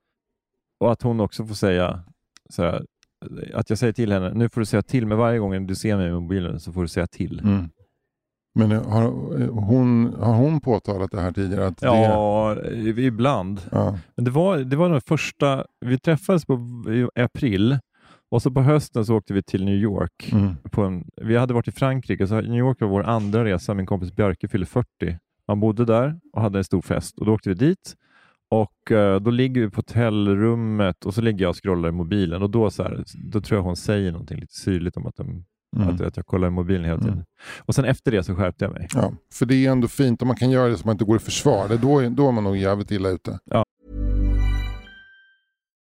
[0.79, 2.03] Och att hon också får säga
[2.49, 2.85] så här,
[3.53, 5.97] att jag säger till henne, nu får du säga till mig varje gång du ser
[5.97, 7.39] mig med mobilen så får du säga till.
[7.39, 7.69] Mm.
[8.57, 9.01] Men har
[9.51, 11.67] hon, har hon påtalat det här tidigare?
[11.67, 13.61] Att det, Ja, i- ibland.
[13.71, 13.97] ja.
[14.15, 16.53] Men det var, det var den första, vi träffades på,
[17.15, 17.77] i april
[18.31, 20.29] och så på hösten så åkte vi till New York.
[20.31, 20.55] Mm.
[20.71, 23.73] På en, vi hade varit i Frankrike, så New York var vår andra resa.
[23.73, 24.87] Min kompis Björke fyllde 40.
[25.47, 27.95] Han bodde där och hade en stor fest och då åkte vi dit.
[28.49, 32.41] Och eh, Då ligger vi på hotellrummet och så ligger jag och scrollar i mobilen
[32.41, 35.45] och då, så här, då tror jag hon säger någonting lite syrligt om att, de,
[35.75, 35.95] Mm.
[35.95, 37.13] att, att jag kollar i mobilen hela tiden.
[37.13, 37.25] Mm.
[37.59, 38.87] Och sen efter det så skärpte jag mig.
[38.93, 41.15] Ja, för det är ändå fint om man kan göra det så man inte går
[41.15, 41.67] i försvar.
[41.67, 43.39] Det är då, då är man nog jävligt illa ute.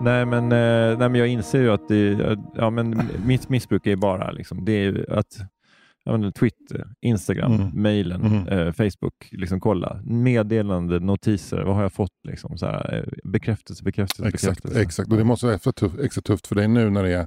[0.00, 3.96] Nej men, eh, nej, men jag inser ju att det, ja, men mitt missbruk är
[3.96, 5.38] bara liksom, det är att
[6.06, 7.68] menar, Twitter, Instagram, Mm.
[7.82, 8.48] mejlen, Mm.
[8.48, 10.00] eh, Facebook, liksom kolla.
[10.04, 12.10] Meddelande, notiser, vad har jag fått?
[12.28, 14.82] Liksom, så här, eh, bekräftelse, bekräftelse, Exakt, bekräftelse.
[14.82, 15.10] exakt.
[15.12, 17.26] Och det måste vara extra tufft, extra tufft för dig nu när det är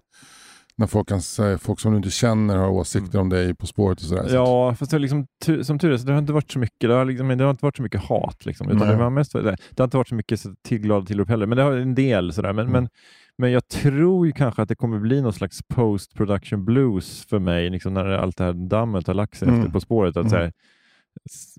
[0.76, 1.22] när folk, kan
[1.60, 4.22] folk som du inte känner har åsikter om dig På spåret och sådär.
[4.22, 4.34] Mm.
[4.34, 5.28] Ja, fast det liksom,
[5.64, 7.52] som tur är så det har inte varit så mycket, det har, liksom, det har
[7.52, 8.46] inte varit så mycket hat.
[8.46, 11.30] Liksom, utan det, har mest, det, har inte varit så mycket så till glada tillrop
[11.30, 12.34] heller, men det har en del.
[12.34, 12.54] Sådär.
[12.54, 12.72] Men, Mm.
[12.72, 12.90] men,
[13.38, 17.70] men jag tror ju kanske att det kommer bli någon slags post-production blues för mig,
[17.70, 19.60] liksom, när allt det här dammet har lagt sig Mm.
[19.60, 20.10] efter På spåret.
[20.18, 20.30] Att, Mm.
[20.30, 20.52] såhär,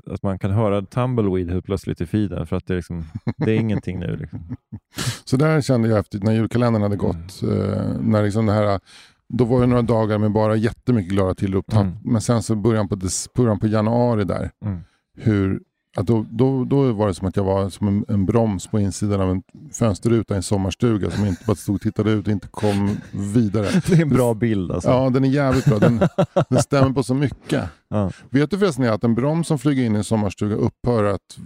[0.06, 3.04] att man kan höra Tumbleweed helt plötsligt i feeden, för att det, är liksom,
[3.36, 4.16] det är ingenting nu.
[4.16, 4.56] Liksom.
[5.24, 7.42] Så där kände jag efter när julkalendern hade gått.
[7.42, 8.80] Eh, när liksom det här,
[9.28, 11.72] då var det några dagar med bara jättemycket glada tillrop.
[11.72, 11.92] Mm.
[12.04, 12.96] Men sen så början på,
[13.34, 14.50] början på januari där.
[14.64, 14.80] Mm.
[15.16, 15.60] Hur,
[15.96, 18.80] att då, då, då var det som att jag var som en, en broms på
[18.80, 22.32] insidan av en fönsterruta i en sommarstuga som inte bara stod och tittade ut och
[22.32, 23.66] inte kom vidare.
[23.86, 24.88] Det är en bra bild alltså.
[24.90, 25.78] Ja, den är jävligt bra.
[25.78, 26.00] Den,
[26.48, 27.64] den stämmer på så mycket.
[27.88, 28.10] Ja.
[28.30, 31.38] Vet du förresten att en broms som flyger in i en sommarstuga upphör att,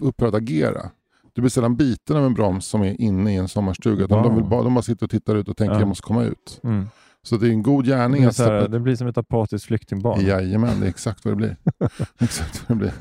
[0.00, 0.90] upphör att agera?
[1.32, 4.06] Du blir sällan biten av en broms som är inne i en sommarstuga.
[4.06, 4.22] Wow.
[4.22, 5.80] De, vill bara, de bara sitter och tittar ut och tänker Ja.
[5.80, 6.60] jag måste komma ut.
[6.62, 6.86] Mm.
[7.28, 9.18] Så det är en god Det gärning blir, att så här, det blir som ett
[9.18, 10.26] apatiskt flyktingbarn.
[10.26, 11.56] Jajamän, det är exakt vad det blir.
[12.20, 12.92] exakt vad det blir.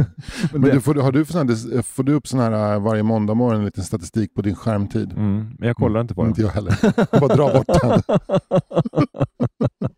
[0.52, 2.80] Men det- du, får, har du, för sån här, får du upp sån här äh,
[2.82, 5.12] varje måndag morgon en liten statistik på din skärmtid?
[5.12, 6.30] Mm, men jag kollar inte på den.
[6.30, 6.78] Inte jag heller.
[7.12, 8.02] Jag bara dra bort den.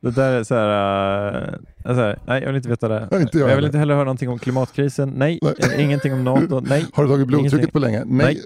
[0.00, 3.08] det där är så här, äh, alltså, nej jag vill inte veta det.
[3.10, 5.10] Nej, inte jag jag vill inte heller höra någonting om klimatkrisen.
[5.16, 5.82] Nej, Nej.
[5.82, 6.60] Ingenting om NATO.
[6.60, 6.86] Nej.
[6.92, 7.72] Har du tagit blodtrycket Ingenting.
[7.72, 8.02] på länge?
[8.06, 8.40] Nej.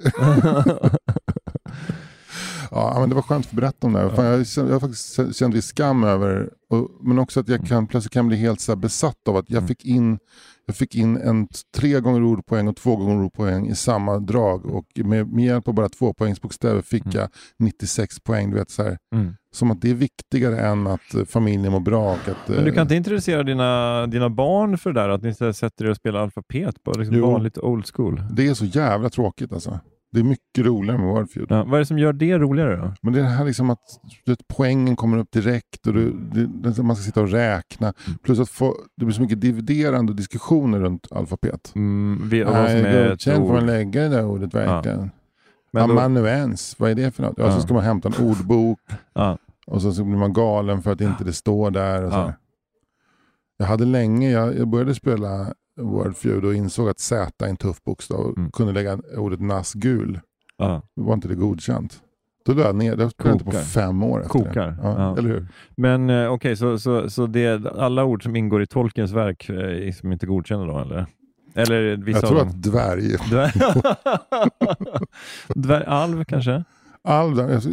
[2.77, 4.23] Ja, men det var skönt att få berätta om det här.
[4.57, 8.29] Jag, jag har faktiskt viss skam över, och, men också att jag kan, plötsligt kan
[8.29, 10.19] bli helt så besatt av att jag fick in,
[10.67, 14.87] jag fick in en tre gånger ordpoäng och två gånger ordpoäng i samma drag och
[14.95, 18.51] med, med hjälp av bara två poängsbokstäver fick jag 96 poäng.
[18.51, 19.35] Du vet, så här, Mm.
[19.53, 22.13] Som att det är viktigare än att eh, familjen mår bra.
[22.13, 25.09] Att, Men du eh, kan inte introducera dina, dina barn för det där?
[25.09, 27.31] Att ni sätter er och spelar alfabet på liksom Jo.
[27.31, 28.23] vanligt old school?
[28.31, 29.81] Det är så jävla tråkigt alltså.
[30.17, 31.47] Det är mycket roligare med Wordfeud.
[31.51, 32.95] Ja, vad är det som gör det roligare då?
[33.03, 33.81] Men det är det här liksom att
[34.27, 37.87] vet, poängen kommer upp direkt och du, det, det, man ska sitta och räkna.
[38.07, 38.19] Mm.
[38.19, 41.73] Plus att få, det blir så mycket dividerande och diskussioner runt alfabet.
[41.75, 45.11] Mm, vi, Nej, godkänd får man lägga det där ordet verkligen.
[45.73, 47.35] Men då, Amanuens, vad är det för något?
[47.39, 47.53] Ja, Ja.
[47.53, 48.81] så ska man hämta en ordbok
[49.15, 52.05] ja, och så, så blir man galen för att inte det står där.
[52.05, 52.33] Och så Ja.
[53.59, 57.85] Jag hade länge, jag, jag började spela Wordfeud och insåg att Z är en tuff
[57.85, 58.51] bokstav Mm.
[58.51, 60.21] kunde lägga ordet nassgul.
[60.59, 62.03] Då var inte det godkänt.
[62.47, 64.67] Då lade jag ner, det spelade inte på fem år efter Kokar.
[64.67, 64.77] det.
[64.83, 65.19] Ja, Ja.
[65.19, 65.47] Eller hur?
[65.77, 69.57] Men eh, okej, så, så, så det, alla ord som ingår i Tolkiens verk eh,
[69.89, 71.07] är som inte godkända då eller?
[71.55, 73.53] Eller vissa Jag tror att dvärg, Dvär...
[75.55, 76.65] Dvärgalv kanske?
[77.03, 77.69] alltså,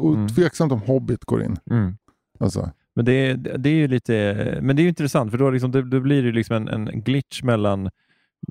[0.00, 0.28] och Mm.
[0.28, 1.56] tveksamt om Hobbit går in.
[1.70, 1.96] Mm.
[2.40, 5.50] Alltså, Men det, är- det är ju lite, men det är ju intressant för då,
[5.50, 7.90] liksom, det, då blir det liksom en, en glitch mellan,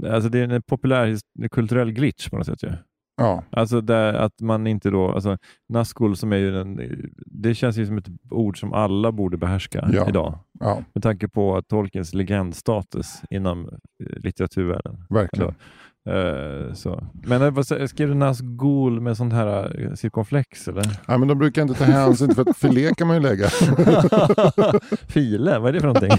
[0.07, 2.69] alltså det är en populär his- kulturell glitch på något sätt ju.
[3.17, 3.43] ja.
[3.49, 5.37] Alltså där, att man inte då, alltså
[5.69, 6.79] Nazgul som är ju den,
[7.25, 10.09] det känns ju som ett ord som alla borde behärska Ja.
[10.09, 10.39] idag.
[10.59, 15.03] ja, Med tanke på Tolkiens legendstatus inom eh, litteraturvärlden.
[15.09, 15.53] verkligen.
[16.07, 17.03] Eh, så.
[17.23, 20.83] Men eh, vad skrev du Nazgul med sånt här eh, cirkonflex eller?
[21.07, 23.47] Ja, men de brukar inte ta hänsyn för att filé kan man ju lägga.
[25.07, 26.11] File, vad är det för någonting?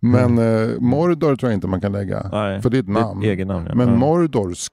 [0.00, 2.28] Men eh, Mordor tror jag inte man kan lägga.
[2.32, 3.22] Nej, För det är ett namn.
[3.24, 3.66] ett namn.
[3.68, 3.74] Ja.
[3.74, 3.98] Men.
[3.98, 4.72] Mordorsk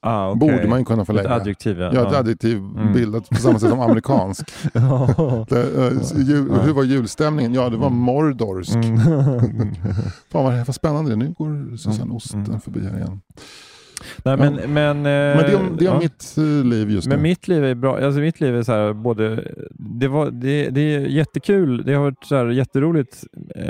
[0.00, 0.38] ah, okej.
[0.38, 1.90] borde man ju kunna få Ett adjektiv ja.
[1.94, 2.18] Ja, ett Ja.
[2.18, 2.92] adjektiv Mm.
[2.92, 4.50] bildat på samma sätt som amerikansk.
[4.74, 5.46] Ja.
[5.48, 5.92] Det, eh,
[6.28, 6.62] jul, Ja.
[6.62, 7.54] Hur var julstämningen?
[7.54, 7.98] Ja, det var Mm.
[7.98, 8.74] Mordorsk.
[8.74, 8.98] Mm.
[10.32, 11.16] Fan vad, vad spännande.
[11.16, 12.16] Nu går Susanne Mm.
[12.16, 12.60] Osten Mm.
[12.60, 13.20] förbi här igen.
[14.24, 15.98] Nej, men, men, Men det är det är ja.
[15.98, 17.22] mitt eh, liv just Men nu.
[17.22, 18.04] mitt liv är bra.
[18.04, 21.82] Alltså mitt liv är så här, både, det, var, det, det är jättekul.
[21.86, 23.24] Det har varit så här jätteroligt.
[23.56, 23.66] Eh,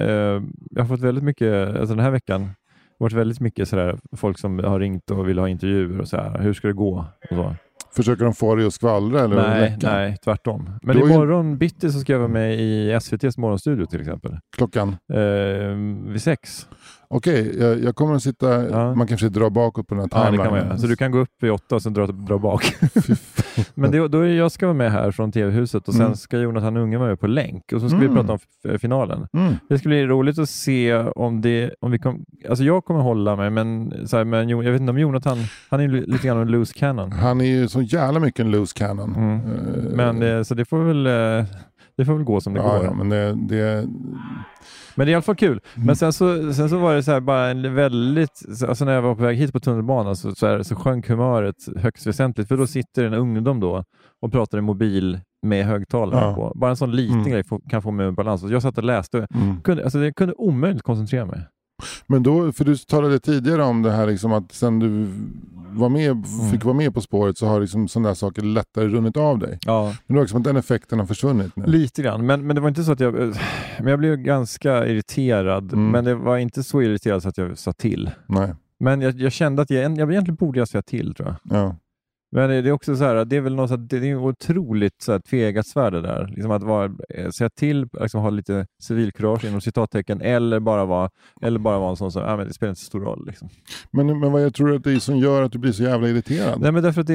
[0.71, 2.51] jag har fått väldigt mycket, alltså den här veckan,
[2.99, 6.17] varit väldigt mycket så där, folk som har ringt och vill ha intervjuer och så
[6.17, 6.39] här.
[6.39, 7.05] Hur ska det gå?
[7.31, 7.55] Och så.
[7.97, 9.93] Försöker de få dig att skvallra eller Nej, läcka?
[9.93, 10.71] nej, tvärtom.
[10.83, 14.37] Men ju- imorgon bitti så ska jag vara med i SVTs morgonstudio till exempel.
[14.57, 14.89] Klockan?
[15.13, 16.67] Eh, vid sex.
[17.11, 18.69] Okej, jag, jag kommer att sitta...
[18.71, 18.95] Ja.
[18.95, 20.45] Man kanske dra bakåt på den här Ja, det timelinen.
[20.47, 20.79] kan man göra.
[20.79, 22.77] Så du kan gå upp vid åtta och sen dra, dra bak.
[23.75, 26.17] Men det, då är jag ska vara med här från TV-huset och sen Mm.
[26.17, 28.17] ska Jonathan Unge vara med på länk och så ska vi Mm.
[28.17, 28.33] prata
[28.73, 29.27] om finalen.
[29.33, 29.55] Mm.
[29.69, 33.37] Det ska bli roligt att se om det, om vi kom, alltså jag kommer hålla
[33.37, 35.39] mig, men, så här, men jag vet inte om Jonathan,
[35.71, 37.13] han är ju lite grann en loose cannon.
[37.13, 39.15] Han är ju så jävla mycket en loose cannon.
[39.17, 39.35] Mm.
[39.35, 41.47] Eh, Men det, så det får väl, eh,
[41.97, 42.85] det får väl gå som det ja, går.
[42.85, 43.87] ja, men det, det,
[44.99, 45.61] Men det är i alla fall kul.
[45.75, 45.87] Mm.
[45.87, 49.03] Men sen så, sen så var det så här bara en väldigt, alltså när jag
[49.03, 52.49] var på väg hit på tunnelbanan så, så, här, så sjönk humöret högst väsentligt.
[52.49, 53.85] För då sitter en ungdom då
[54.23, 56.35] och pratar i mobil med högtalare Ja.
[56.35, 56.53] på.
[56.59, 57.31] Bara en sån liten Mm.
[57.31, 58.43] grej kan få mig ur balans.
[58.43, 59.61] Jag satt och läste mm.
[59.61, 61.47] kunde, alltså jag kunde omöjligt koncentrera mig.
[62.07, 65.07] Men då, för du talade tidigare om det här liksom att sen du
[65.71, 66.51] var med, Mm.
[66.51, 69.59] fick vara med På spåret så har liksom sådana där saker lättare runnit av dig.
[69.67, 71.67] Ja, Men det var liksom att den effekten har försvunnit nu.
[71.67, 72.27] lite grann.
[72.27, 73.15] Men, men det var inte så att jag...
[73.79, 75.73] Men jag blev ganska irriterad.
[75.73, 75.91] Mm.
[75.91, 78.11] Men det var inte så irriterad så att jag sa till.
[78.27, 78.55] Nej.
[78.81, 81.59] Men jag, jag kände att jag, jag egentligen borde jag säga till tror jag.
[81.59, 81.77] Ja.
[82.31, 85.03] Men det är också så här, det är väl något så att det är otroligt
[85.03, 86.27] så här tveeggat svärd det där.
[86.27, 91.11] Liksom att vara, eh, säga till, liksom ha lite civilkurage inom citattecken eller bara vara,
[91.43, 93.27] eller bara vara en sån som, ja, men det spelar inte så stor roll.
[93.27, 93.49] Liksom.
[93.91, 96.09] Men, men vad jag tror att det är som gör att du blir så jävla
[96.09, 96.61] irriterad?
[96.61, 97.15] Nej, men därför att det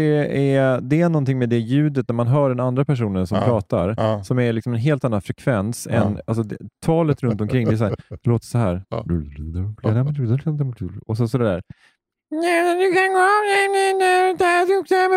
[0.55, 3.43] är, det är någonting med det ljudet när man hör den andra personen som Ja.
[3.45, 4.23] pratar Ja.
[4.23, 5.95] som är liksom en helt annan frekvens Ja.
[5.95, 7.67] än alltså, det, talet runt omkring.
[7.67, 8.83] Det, är så här, det låter så här.
[11.07, 11.53] Och så, så det där.
[11.53, 11.61] Nej,
[12.41, 13.43] du kan gå av.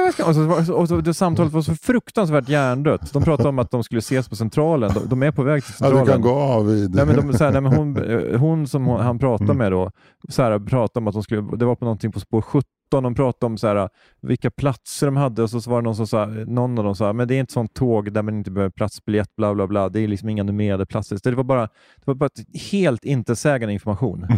[0.07, 0.29] Väskan.
[0.29, 3.13] Och så, var- och så, det samtalet var så fruktansvärt hjärndött.
[3.13, 4.91] De pratade om att de skulle ses på Centralen.
[4.95, 6.07] De, de är på väg till Ja, Centralen.
[6.07, 6.95] du kan gå av vid...
[6.95, 7.97] Nej, men de, så här, nej, men hon,
[8.33, 9.57] eh, hon som hon, han pratade Mm.
[9.59, 9.91] med då,
[10.29, 13.15] så här, pratade om att de skulle, det var på någonting på spår 17, de
[13.15, 13.89] pratade om så här,
[14.23, 16.95] vilka platser de hade och så, så var det någon som sa, någon av dem
[16.97, 19.89] sa, men det är inte sånt tåg där man inte behöver platsbiljett, bla bla bla,
[19.89, 21.17] det är liksom inga numrerade platser.
[21.17, 21.63] Så det var bara,
[21.97, 24.27] det var bara ett helt intetsägande information.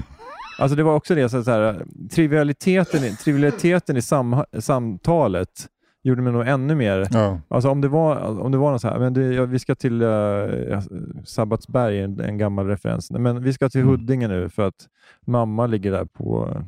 [0.58, 5.68] Alltså det var också det, så här, trivialiteten, trivialiteten i sam, samtalet
[6.02, 7.40] gjorde mig nog ännu mer Ja.
[7.48, 9.74] Alltså om det var, om det var något så här, men det, ja, vi ska
[9.74, 10.80] till uh,
[11.24, 13.90] Sabbatsberg, en, en gammal referens, men vi ska till Mm.
[13.90, 14.88] Huddinge nu för att
[15.26, 16.62] mamma ligger där på,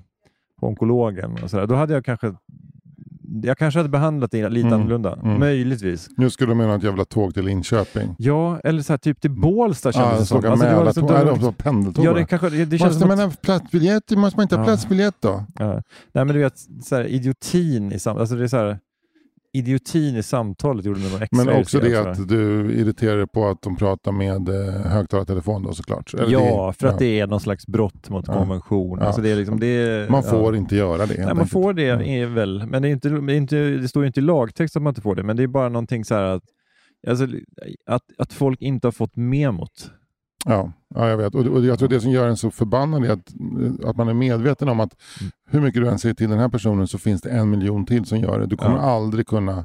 [0.60, 1.38] på onkologen.
[1.42, 1.66] Och så där.
[1.66, 2.34] Då hade jag kanske
[3.42, 4.80] jag kanske hade behandlat det lite Mm.
[4.80, 5.38] annorlunda, Mm.
[5.40, 6.08] möjligtvis.
[6.16, 8.14] Nu skulle de med något jävla tåg till Linköping.
[8.18, 10.36] Ja, eller så här, typ till Bålsta kändes Ja, det som.
[10.50, 10.76] Alltså, det
[11.14, 11.54] var liksom dumt.
[11.58, 12.04] pendeltåg.
[12.04, 14.10] Ja, det, kanske, det, det känns Måste som man ha platsbiljett?
[14.10, 14.66] Måste man inte ha Ja.
[14.66, 15.44] platsbiljett då?
[15.58, 15.72] ja.
[16.12, 18.78] Nej, men du vet, så här, idiotin i sam, alltså det är så här,
[19.52, 23.62] idiotin i samtalet gjorde mig extra Men också det att du irriterar dig på att
[23.62, 26.14] de pratar med eh, högtalartelefon då såklart.
[26.14, 26.98] Eller Ja, för att ja.
[26.98, 28.34] det är någon slags brott mot Ja.
[28.34, 28.98] konvention.
[29.00, 29.06] Ja.
[29.06, 31.14] Alltså det är liksom, det Man får inte göra det.
[31.14, 31.50] Nej, man enkelt.
[31.50, 34.20] får det är väl, men det, är inte, det, är inte, det står ju inte
[34.20, 36.42] i lagtext att man inte får det, men det är bara någonting så här att,
[37.08, 37.26] alltså,
[37.86, 39.90] att, att folk inte har fått memot.
[40.44, 41.34] Ja, ja, jag vet.
[41.34, 43.32] Och, och jag tror det som gör en så förbannad är att,
[43.84, 45.32] att man är medveten om att Mm.
[45.50, 48.04] hur mycket du än säger till den här personen så finns det en miljon till
[48.04, 48.46] som gör det.
[48.46, 48.82] Du kommer Ja.
[48.82, 49.64] aldrig kunna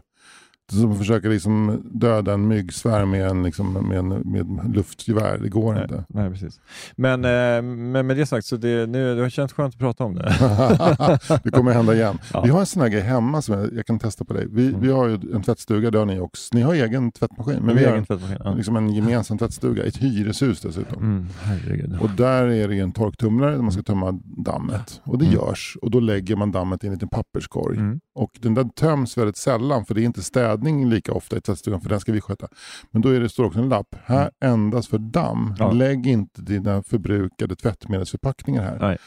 [0.72, 5.38] som att försöka liksom döda en myggsvärm med, en, liksom, med, en, med luftgevär.
[5.38, 6.04] Det går Nej, inte.
[6.10, 6.60] nej, precis.
[6.96, 10.04] Men, eh, men med det sagt, så det, nu, det har känts skönt att prata
[10.04, 10.22] om det.
[11.44, 12.18] det kommer hända igen.
[12.34, 12.42] Ja.
[12.42, 14.48] Vi har en sån här grej hemma som jag, jag kan testa på dig.
[14.52, 14.82] Vi, Mm.
[14.82, 16.56] vi har ju en tvättstuga, det har ni också.
[16.56, 18.38] Ni har egen tvättmaskin, men vi egen har tvättmaskin.
[18.44, 18.54] Ja.
[18.54, 19.84] liksom en gemensam tvättstuga.
[19.84, 21.04] Ett hyreshus dessutom.
[21.04, 21.98] Mm, herregud.
[22.02, 25.02] Och där är det en torktumlare där man ska tömma dammet.
[25.04, 25.36] Och det Mm.
[25.38, 25.78] görs.
[25.82, 27.78] Och då lägger man dammet i en liten papperskorg.
[27.78, 28.00] Mm.
[28.16, 31.82] Och den där töms väldigt sällan för det är inte städning lika ofta i tvättstugan
[31.82, 32.48] för den ska vi sköta.
[32.92, 33.96] Men då är det, står också en lapp.
[34.06, 35.46] Här endast för damm.
[35.46, 35.56] Mm.
[35.60, 35.72] Ja.
[35.72, 38.78] Lägg inte dina förbrukade tvättmedelsförpackningar här.
[38.80, 38.98] Nej.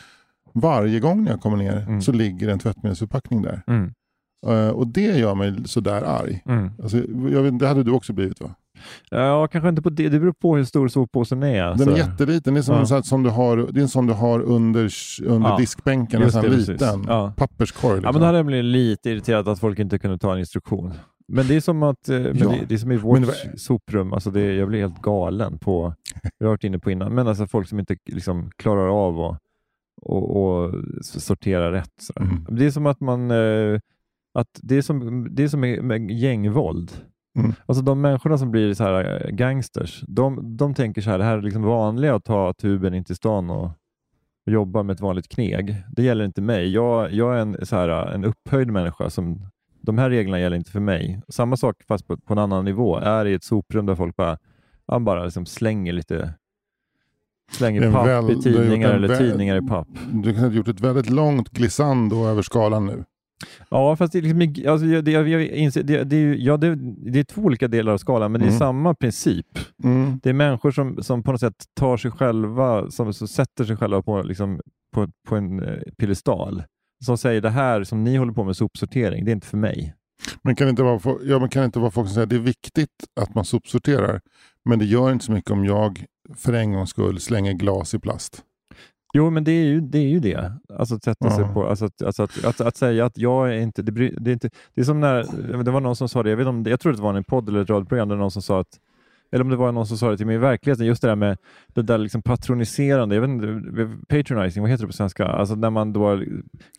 [0.53, 2.03] Varje gång när jag kommer ner Mm.
[2.03, 3.63] så ligger en tvättmedelsförpackning där.
[3.67, 3.93] Mm.
[4.47, 6.43] Eh, och det gör mig sådär arg.
[6.47, 6.71] Mm.
[6.83, 6.97] Alltså,
[7.31, 8.55] jag vet, det hade du också blivit va?
[9.11, 10.09] Ja, kanske inte på det.
[10.09, 11.55] Det beror på hur stor soppåsen är.
[11.63, 11.91] Den alltså.
[11.91, 12.55] är jätteliten.
[12.55, 12.97] Det är, som Ja.
[12.97, 14.91] en som du har, det är en sån du har under,
[15.25, 16.23] under Ja, diskbänken.
[16.23, 17.33] En sån liten Ja.
[17.37, 17.91] papperskorg.
[17.93, 18.13] Ja, Liksom.
[18.15, 20.93] men då hade jag blivit lite irriterad att folk inte kunde ta en instruktion.
[21.33, 22.33] Men det är som att, eh, Ja.
[22.33, 25.95] det, det är som i vårt var- soprum, alltså det, jag blir helt galen på,
[26.39, 29.39] jag har varit inne på innan, men alltså folk som inte liksom klarar av att
[30.03, 32.03] och, och sortera rätt.
[32.21, 32.47] Mm.
[32.51, 33.79] Det är som att man, eh,
[34.35, 36.93] att det är som, det är som med gängvåld.
[37.39, 37.53] Mm.
[37.67, 41.25] Alltså de människorna som blir så här eh, gangsters, de, de tänker så här, det
[41.25, 43.71] här är liksom vanliga att ta tuben in till stan och
[44.49, 45.77] och jobba med ett vanligt kneg.
[45.93, 46.69] Det gäller inte mig.
[46.73, 49.11] Jag, jag är en, så här, en upphöjd människa.
[49.11, 49.47] som
[49.81, 51.21] De här reglerna gäller inte för mig.
[51.29, 52.97] Samma sak fast på, på en annan nivå.
[52.97, 54.39] Är i ett soprum där folk bara,
[55.01, 56.35] bara liksom slänger lite
[57.53, 59.89] slänger papp väl- i tidningar eller väl- tidningar i papp.
[60.13, 63.05] Du kan ha gjort ett väldigt långt glissando över skalan nu.
[63.69, 66.75] Ja, fast det är, liksom, alltså, det, jag, jag inser, det, det, är ja, det,
[67.13, 68.59] det är två olika delar av skalan, men det är Mm.
[68.59, 69.47] samma princip.
[69.85, 70.21] Mm.
[70.23, 73.77] Det är människor som, som på något sätt tar sig själva, som, som sätter sig
[73.77, 74.61] själva på, liksom,
[74.95, 76.63] på, på en eh, piedestal.
[77.05, 79.95] Som säger det här som ni håller på med sopsortering, det är inte för mig.
[80.43, 82.37] Men kan det inte vara, ja, men kan inte vara folk som säger att det
[82.37, 84.21] är viktigt att man sopsorterar,
[84.65, 86.05] men det gör inte så mycket om jag
[86.37, 88.43] för en gångs skull slänger glas i plast.
[89.15, 89.99] Jo, men det är ju det.
[89.99, 90.53] Är ju det.
[90.79, 91.53] Alltså att sätta sig Ja.
[91.53, 94.31] på, alltså att, alltså att, att, att säga att jag är inte det, bry- det
[94.31, 94.51] är inte...
[94.75, 96.93] det är som när, det var någon som sa det, jag, vet om, jag tror
[96.93, 98.69] det var en podd eller ett radioprogram där någon som sa att
[99.33, 101.17] eller om det var någon som sa det till mig i verkligheten, just det där
[101.17, 101.39] med
[101.75, 105.27] det där liksom patroniserande, jag vet inte, patronizing, vad heter det på svenska?
[105.27, 106.23] Alltså när man då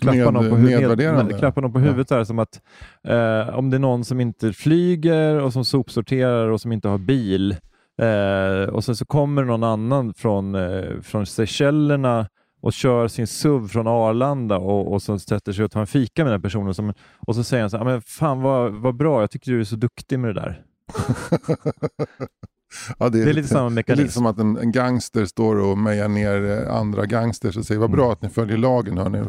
[0.01, 1.23] klappar Ned- någon på, hu- nedvärderande.
[1.31, 2.61] ned, klappar någon på huvudet där, som att
[3.03, 6.97] eh, om det är någon som inte flyger och som sopsorterar och som inte har
[6.97, 7.55] bil
[7.99, 12.27] eh, och sen så kommer någon annan från, eh, från Seychellerna
[12.61, 16.23] och kör sin SUV från Arlanda och, och så sätter sig och tar en fika
[16.23, 19.21] med den personen som, och så säger han så här, men fan vad, vad bra,
[19.21, 20.61] jag tycker du är så duktig med det där.
[22.99, 24.01] Ja, Det är lite samma Det är mekanism.
[24.03, 27.79] lite som att en, en gangster står och mejar ner eh, andra gangsters och säger
[27.79, 27.97] vad Mm.
[27.97, 29.19] bra att ni följer lagen hörni.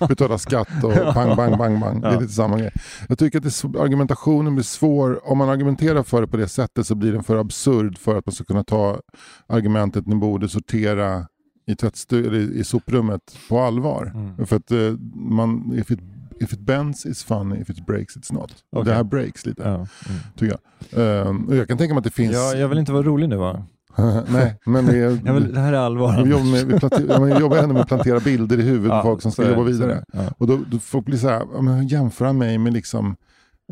[0.00, 2.00] Ni betalar skatt och bang, bang, bang, bang.
[2.02, 2.20] Det är Ja.
[2.20, 2.70] lite samma grej.
[3.08, 5.30] Jag tycker att det, är argumentationen blir svår.
[5.30, 8.26] Om man argumenterar för det på det sättet så blir den för absurd för att
[8.26, 9.00] man ska kunna ta
[9.46, 11.26] argumentet ni borde sortera
[11.66, 14.12] i, tvättstu- eller i, i soprummet på allvar.
[14.14, 14.46] Mm.
[14.46, 14.78] För att eh,
[15.14, 15.98] man, if it,
[16.40, 18.52] if it bends it's funny, if it breaks it's not.
[18.72, 18.84] Okej.
[18.90, 19.74] Det här breaks lite, Ja.
[19.74, 19.86] Mm.
[20.36, 20.58] tycker
[20.90, 21.26] jag.
[21.26, 22.32] Ehm, och jag kan tänka mig att det finns...
[22.32, 23.64] Ja, jag vill inte vara rolig nu va?
[24.28, 26.22] Nej, men vi, Ja, men det här är allvar.
[26.24, 29.08] vi, jobbar med, vi, planter, jobbar ändå med att plantera bilder i huvudet Ja, på
[29.08, 30.04] folk som ska jobba vidare.
[30.12, 30.20] Ja.
[30.38, 33.16] Och då, då folk blir så här, men jämföra mig med liksom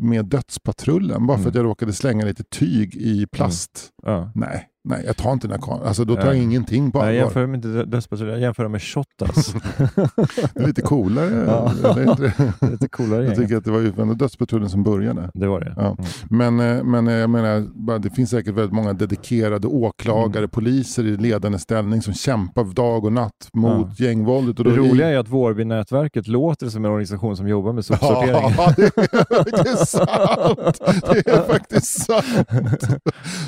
[0.01, 1.49] med dödspatrullen bara för Mm.
[1.49, 3.89] att jag råkade slänga lite tyg i plast.
[4.05, 4.31] Ja.
[4.35, 5.87] Nej, nej, jag tar inte den här.
[5.87, 6.43] Alltså då tar jag Nej.
[6.43, 7.41] ingenting på Nej, jag allvar.
[7.41, 9.53] jämför med inte dödspatrullen, jag jämför med Shottaz.
[10.53, 11.43] Det är lite coolare.
[11.47, 11.71] Ja.
[12.03, 12.21] inte
[12.61, 12.67] det?
[12.71, 15.29] Lite coolare Jag tycker att det var ju dödspatrullen som började.
[15.33, 15.73] Det var det.
[15.77, 15.97] Ja.
[16.29, 20.49] Men, eh, men eh, jag menar, det finns säkert väldigt många dedikerade åklagare, Mm.
[20.49, 24.59] poliser i ledande ställning som kämpar dag och natt mot gängvåldet.
[24.59, 28.53] Och Det roliga är att Vårbynätverket låter som en organisation som jobbar med sopsortering.
[28.57, 30.79] Ja, det är faktiskt sant.
[31.13, 32.99] Det är faktiskt sant.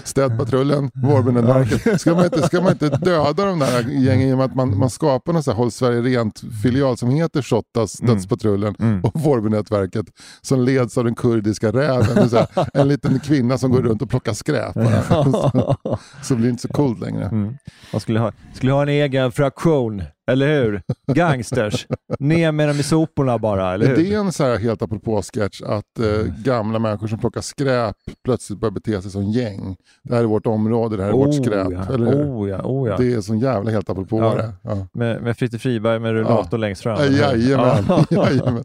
[0.03, 0.91] Städpatrullen,
[1.35, 2.01] Vårbynätverket.
[2.01, 5.33] Ska man, inte, ska man inte döda de där gängen genom att man, man skapar
[5.33, 8.15] någon sån Håll Sverige Rent-filial som heter Shottaz, Mm.
[8.15, 9.01] Dödspatrullen Mm.
[9.03, 10.05] och Vårbynätverket
[10.41, 12.29] som leds av den kurdiska räven.
[12.29, 14.73] Här, en liten kvinna som går runt och plockar skräp.
[15.31, 17.25] Så, så blir det inte så coolt längre.
[17.25, 17.53] Mm.
[17.93, 20.81] Man skulle ha, skulle ha en egen fraktion, eller hur?
[21.13, 21.87] Gangsters.
[22.19, 24.03] Ner med dem i soporna bara, eller Är hur?
[24.03, 28.71] det en så här helt apropå-sketch att eh, gamla människor som plockar skräp plötsligt börjar
[28.71, 29.75] bete sig som gäng?
[30.03, 31.67] Det här är vårt område, det här är vårt skräp.
[31.71, 31.93] ja.
[31.93, 32.23] Eller hur?
[32.23, 32.97] Oh ja, oh ja.
[32.97, 34.35] Det är sån jävla helt apropå Ja.
[34.35, 34.53] det.
[34.63, 34.87] Ja.
[34.93, 36.97] Med, med Fritte Friberg med rullator längst fram.
[36.99, 37.41] Ja, eller hur?
[37.41, 38.05] Jajamän, Ja.
[38.29, 38.63] jajamän.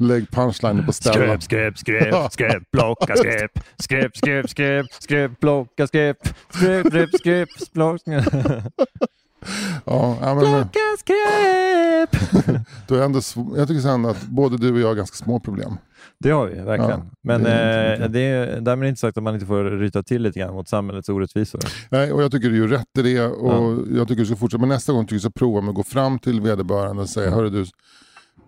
[0.00, 1.40] Lägg punchlinen på ställen.
[1.40, 1.42] Skräp,
[1.78, 6.16] skräp, skräp, skräp, plocka skräp, skräp, skräp, skräp, skräp, plocka skräp,
[6.50, 8.22] skräp, skräp, skräp, plocka
[9.84, 12.10] Ja, ja, men, Plocka skräp!
[12.88, 15.40] då är ändå, sv- jag tycker sen att både du och jag har ganska små
[15.40, 15.76] problem.
[16.18, 16.90] Det har vi verkligen.
[17.00, 19.64] Ja, Men det är inte eh, det är, därmed inte sagt att man inte får
[19.64, 21.60] ryta till lite grann mot samhällets orättvisor.
[21.90, 24.60] Nej, och jag tycker du gör rätt i det och jag tycker du ska fortsätta.
[24.60, 27.08] Men nästa gång tycker jag du ska prova med att gå fram till vederbörande och
[27.08, 27.64] säga, hörru du,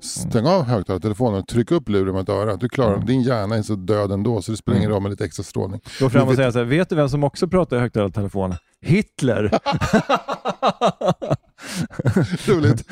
[0.01, 2.57] stäng av högtalartelefonen och tryck upp luren med ett öra.
[2.57, 5.25] Du klarar Din hjärna är så död ändå så det spelar ingen roll med lite
[5.25, 5.81] extra strålning.
[6.01, 8.55] Gå fram och vet- säga så här, vet du vem som också pratar i högtalartelefon?
[8.83, 9.51] Hitler!
[12.47, 12.85] Roligt.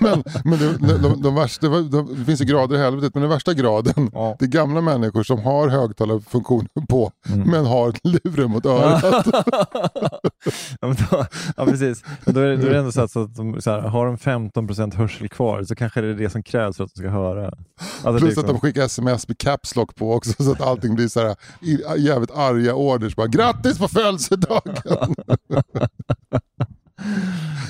[0.00, 3.20] men men det, de, de, de värsta, de, det finns ju grader i helvetet, men
[3.22, 4.36] den värsta graden, Ja.
[4.38, 7.12] det är gamla människor som har högtalarfunktionen på,
[7.46, 9.04] men har luren mot örat.
[10.80, 12.04] ja, då, ja, precis.
[12.24, 13.80] Men Då är, det, då är det ändå så att, så att de, så här,
[13.80, 16.98] har de 15% hörsel kvar så kanske det är det som krävs för att de
[17.00, 17.52] ska höra.
[18.04, 21.08] Alltså, Plus att de skickar sms med caps lock på också så att allting blir
[21.08, 21.36] så här
[21.96, 23.16] jävligt arga orders.
[23.16, 24.74] Bara, Grattis på födelsedagen!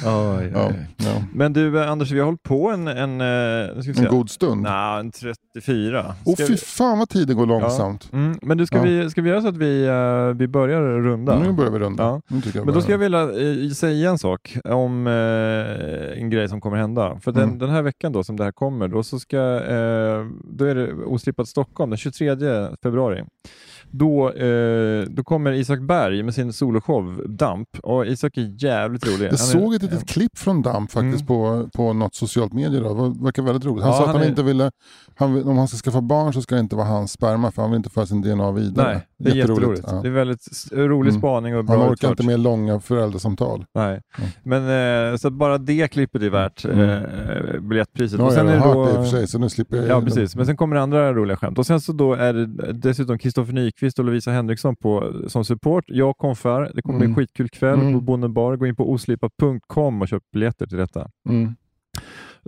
[0.06, 1.22] Oj, ja, ja.
[1.34, 3.98] Men du eh, Anders, vi har hållit på en, en, eh.
[3.98, 4.62] En god stund.
[4.62, 6.14] Nja, en 34.
[6.24, 8.08] Åh Ska fy vi- fan vad tiden går långsamt.
[8.12, 8.82] Mm, men du, ska, Ja.
[8.82, 11.38] vi, ska vi göra så att vi, eh, vi börjar runda?
[11.38, 12.02] Nu börjar vi runda.
[12.02, 12.20] Ja.
[12.64, 16.76] Men då ska jag vilja eh, säga en sak om eh, en grej som kommer
[16.76, 17.18] hända.
[17.20, 17.58] För den, Mm.
[17.58, 19.36] den här veckan då som det här kommer, då, så ska,
[20.44, 22.36] då är det Oslippat Stockholm den 23
[22.82, 23.24] februari.
[23.98, 29.26] Då, eh, då kommer Isak Berg med sin soloshow Damp och Isak är jävligt rolig.
[29.26, 32.80] Jag är- såg ett litet klipp från Damp faktiskt på, på något socialt medie.
[32.80, 33.08] Då.
[33.08, 33.84] Det verkar väldigt roligt.
[33.84, 34.70] Han Ja, sa att han han är- inte ville,
[35.14, 37.70] han, om han ska skaffa barn så ska det inte vara hans sperma för han
[37.70, 38.92] vill inte föra sin DNA vidare.
[38.92, 39.84] Nej, det är jätteroligt.
[39.86, 39.92] Ja.
[40.02, 41.20] Det är väldigt rolig Mm.
[41.20, 42.10] spaning och bra Han orkar utfört.
[42.10, 43.64] inte med långa föräldrasamtal.
[43.74, 44.00] Nej,
[44.42, 46.80] men eh, så bara det klippet är värt Mm.
[46.90, 48.18] eh, biljettpriset.
[48.18, 48.84] Nu har och jag sen det hört då...
[48.84, 50.36] det i och för sig så nu slipper jag Ja, precis.
[50.36, 51.58] Men sen kommer det andra roliga skämt.
[51.58, 55.84] Och sen så då är det dessutom Kristoffer Nyqvist och Lovisa Henriksson på, som support.
[55.88, 56.70] Jag kom för.
[56.74, 57.16] Det kommer bli en Mm.
[57.26, 57.92] skitkul kväll Mm.
[57.92, 58.56] på Bonden bar.
[58.56, 61.08] Gå in på oslipa.com och köp biljetter till detta.
[61.28, 61.54] Mm.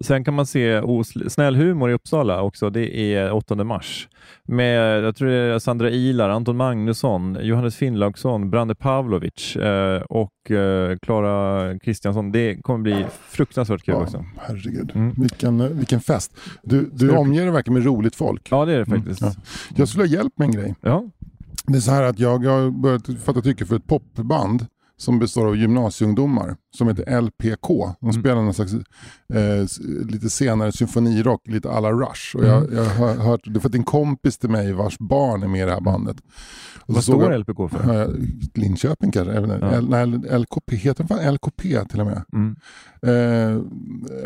[0.02, 2.70] Sen kan man se Osl- Snäll humor i Uppsala också.
[2.70, 4.08] Det är 8 mars.
[4.44, 10.50] Med jag tror det är Sandra Ilar, Anton Magnusson, Johannes Finnlaugsson, Brande Pavlovic eh, och
[10.50, 12.32] eh, Kristiansson.
[12.32, 14.24] Det kommer bli fruktansvärt kul Ja, också.
[14.36, 14.92] herregud.
[14.94, 15.14] Mm.
[15.16, 16.36] Vilken, vilken fest.
[16.62, 18.48] Du, du omger dig verkligen med roligt folk.
[18.50, 19.20] Ja, det är det faktiskt.
[19.22, 19.32] ja.
[19.76, 20.74] Jag skulle ha hjälp med en grej.
[20.80, 21.04] Ja.
[21.66, 24.66] Det är så här att jag jag har börjat fatta tycke för ett popband
[24.98, 27.68] som består av gymnasieungdomar som heter LPK.
[28.00, 28.12] De Mm.
[28.22, 28.72] spelar någon slags
[29.34, 29.66] eh,
[30.08, 32.36] lite senare symfonirock, lite alla Rush.
[32.36, 32.74] Och jag, Mm.
[32.76, 35.64] jag har hört, det för att en kompis till mig vars barn är med i
[35.64, 36.16] det här bandet.
[36.86, 38.02] Och Vad står jag- LPK för?
[38.02, 38.08] Eh,
[38.54, 39.34] Linköping kanske?
[39.34, 39.70] Ja.
[39.72, 42.24] L, nej, LKP, heter den fan LKP till och med?
[42.32, 42.56] Mm.
[43.02, 43.62] Eh,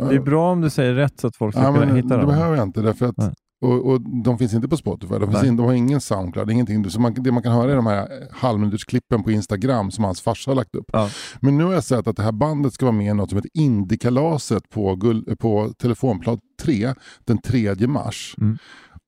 [0.09, 2.17] Det är bra om du säger rätt så att folk ska Ja, kunna hitta det
[2.17, 2.27] dem.
[2.27, 3.33] behöver jag inte därför att Nej.
[3.61, 6.91] Och, och de finns inte på Spotify, de, finns in, de har ingen Soundcloud, ingenting.
[6.91, 10.51] Så man, det man kan höra är de här halvminutsklippen på Instagram som hans farsa
[10.51, 10.91] har lagt upp.
[10.93, 11.11] Ja.
[11.41, 13.37] Men nu har jag sett att det här bandet ska vara med i något som
[13.37, 14.99] heter Indiekalaset på,
[15.39, 16.95] på Telefonplan 3
[17.25, 18.35] den 3 mars.
[18.41, 18.59] Mm.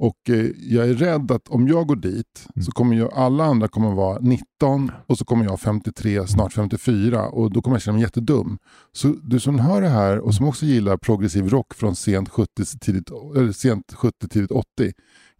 [0.02, 2.64] Och eh, jag är rädd att om jag går dit Mm.
[2.64, 7.28] så kommer ju alla andra kommer vara 19 och så kommer jag 53, snart 54
[7.28, 8.58] och då kommer jag känna mig jättedum.
[8.92, 12.78] Så du som hör det här och som också gillar progressiv rock från sent 70,
[12.80, 14.92] tidigt, eller sent 70, tidigt 80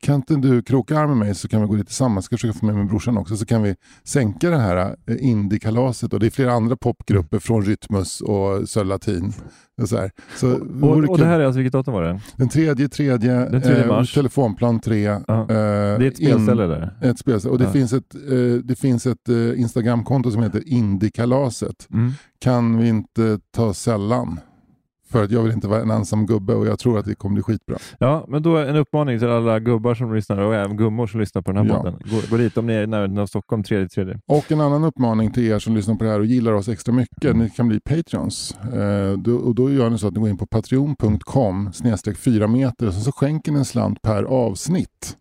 [0.03, 2.25] kan inte du kroka arm med mig så kan vi gå dit tillsammans.
[2.25, 3.37] Ska försöka få med mig brorsan också.
[3.37, 3.75] Så kan vi
[4.05, 6.13] sänka det här eh, indiekalaset.
[6.13, 9.33] Och det är flera andra popgrupper från Rytmus och Söl Latin.
[9.83, 10.11] Och, så här.
[10.37, 12.21] så Och, och det här är alltså, vilket datum var det?
[12.37, 14.15] Den tredje, tredje, Den tredje mars.
[14.15, 15.03] telefonplan 3.
[15.03, 15.47] Ja.
[15.49, 16.97] Det är ett spelställe där?
[17.01, 17.53] Ett spelställe.
[17.53, 17.71] Och det Ja.
[17.73, 21.87] finns ett, eh, det finns ett eh, Instagramkonto som heter Indiekalaset.
[21.93, 22.13] Mm.
[22.41, 24.41] Kan vi inte ta sällan?
[25.13, 27.35] För att jag vill inte vara en ensam gubbe och jag tror att det kommer
[27.35, 27.77] bli skitbra.
[27.99, 31.43] Ja, men då en uppmaning till alla gubbar som lyssnar och även gummor som lyssnar
[31.43, 31.83] på den här Ja.
[31.83, 32.01] podden.
[32.05, 34.19] Gå, gå dit om ni är i närheten av Stockholm 3 tredje.
[34.27, 36.93] Och en annan uppmaning till er som lyssnar på det här och gillar oss extra
[36.95, 37.37] mycket.
[37.37, 38.57] Ni kan bli Patreons.
[38.73, 42.47] Eh, då, och då gör ni så att ni går in på patreon.com snedstreck 4
[42.47, 45.17] meter och så skänker ni en slant per avsnitt.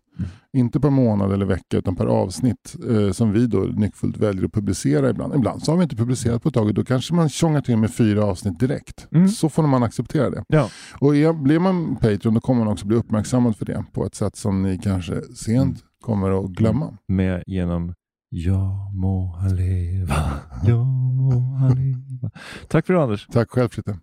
[0.52, 4.52] Inte per månad eller vecka utan per avsnitt eh, som vi då nyckfullt väljer att
[4.52, 5.34] publicera ibland.
[5.34, 7.76] Ibland så har vi inte publicerat på ett tag och då kanske man tjongar till
[7.76, 9.06] med fyra avsnitt direkt.
[9.12, 9.28] Mm.
[9.28, 10.44] Så får man acceptera det.
[10.48, 10.68] Ja.
[10.98, 14.14] Och är, blir man Patreon då kommer man också bli uppmärksammad för det på ett
[14.14, 16.98] sätt som ni kanske sent kommer att glömma.
[17.08, 17.94] Med genom
[18.34, 20.14] Ja må han leva,
[20.66, 22.30] ja må han leva.
[22.68, 23.26] Tack för det Anders.
[23.32, 23.98] Tack själv Fritte.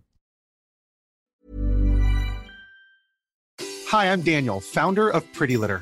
[3.92, 5.82] Hi, I'm Daniel, founder of Pretty Litter.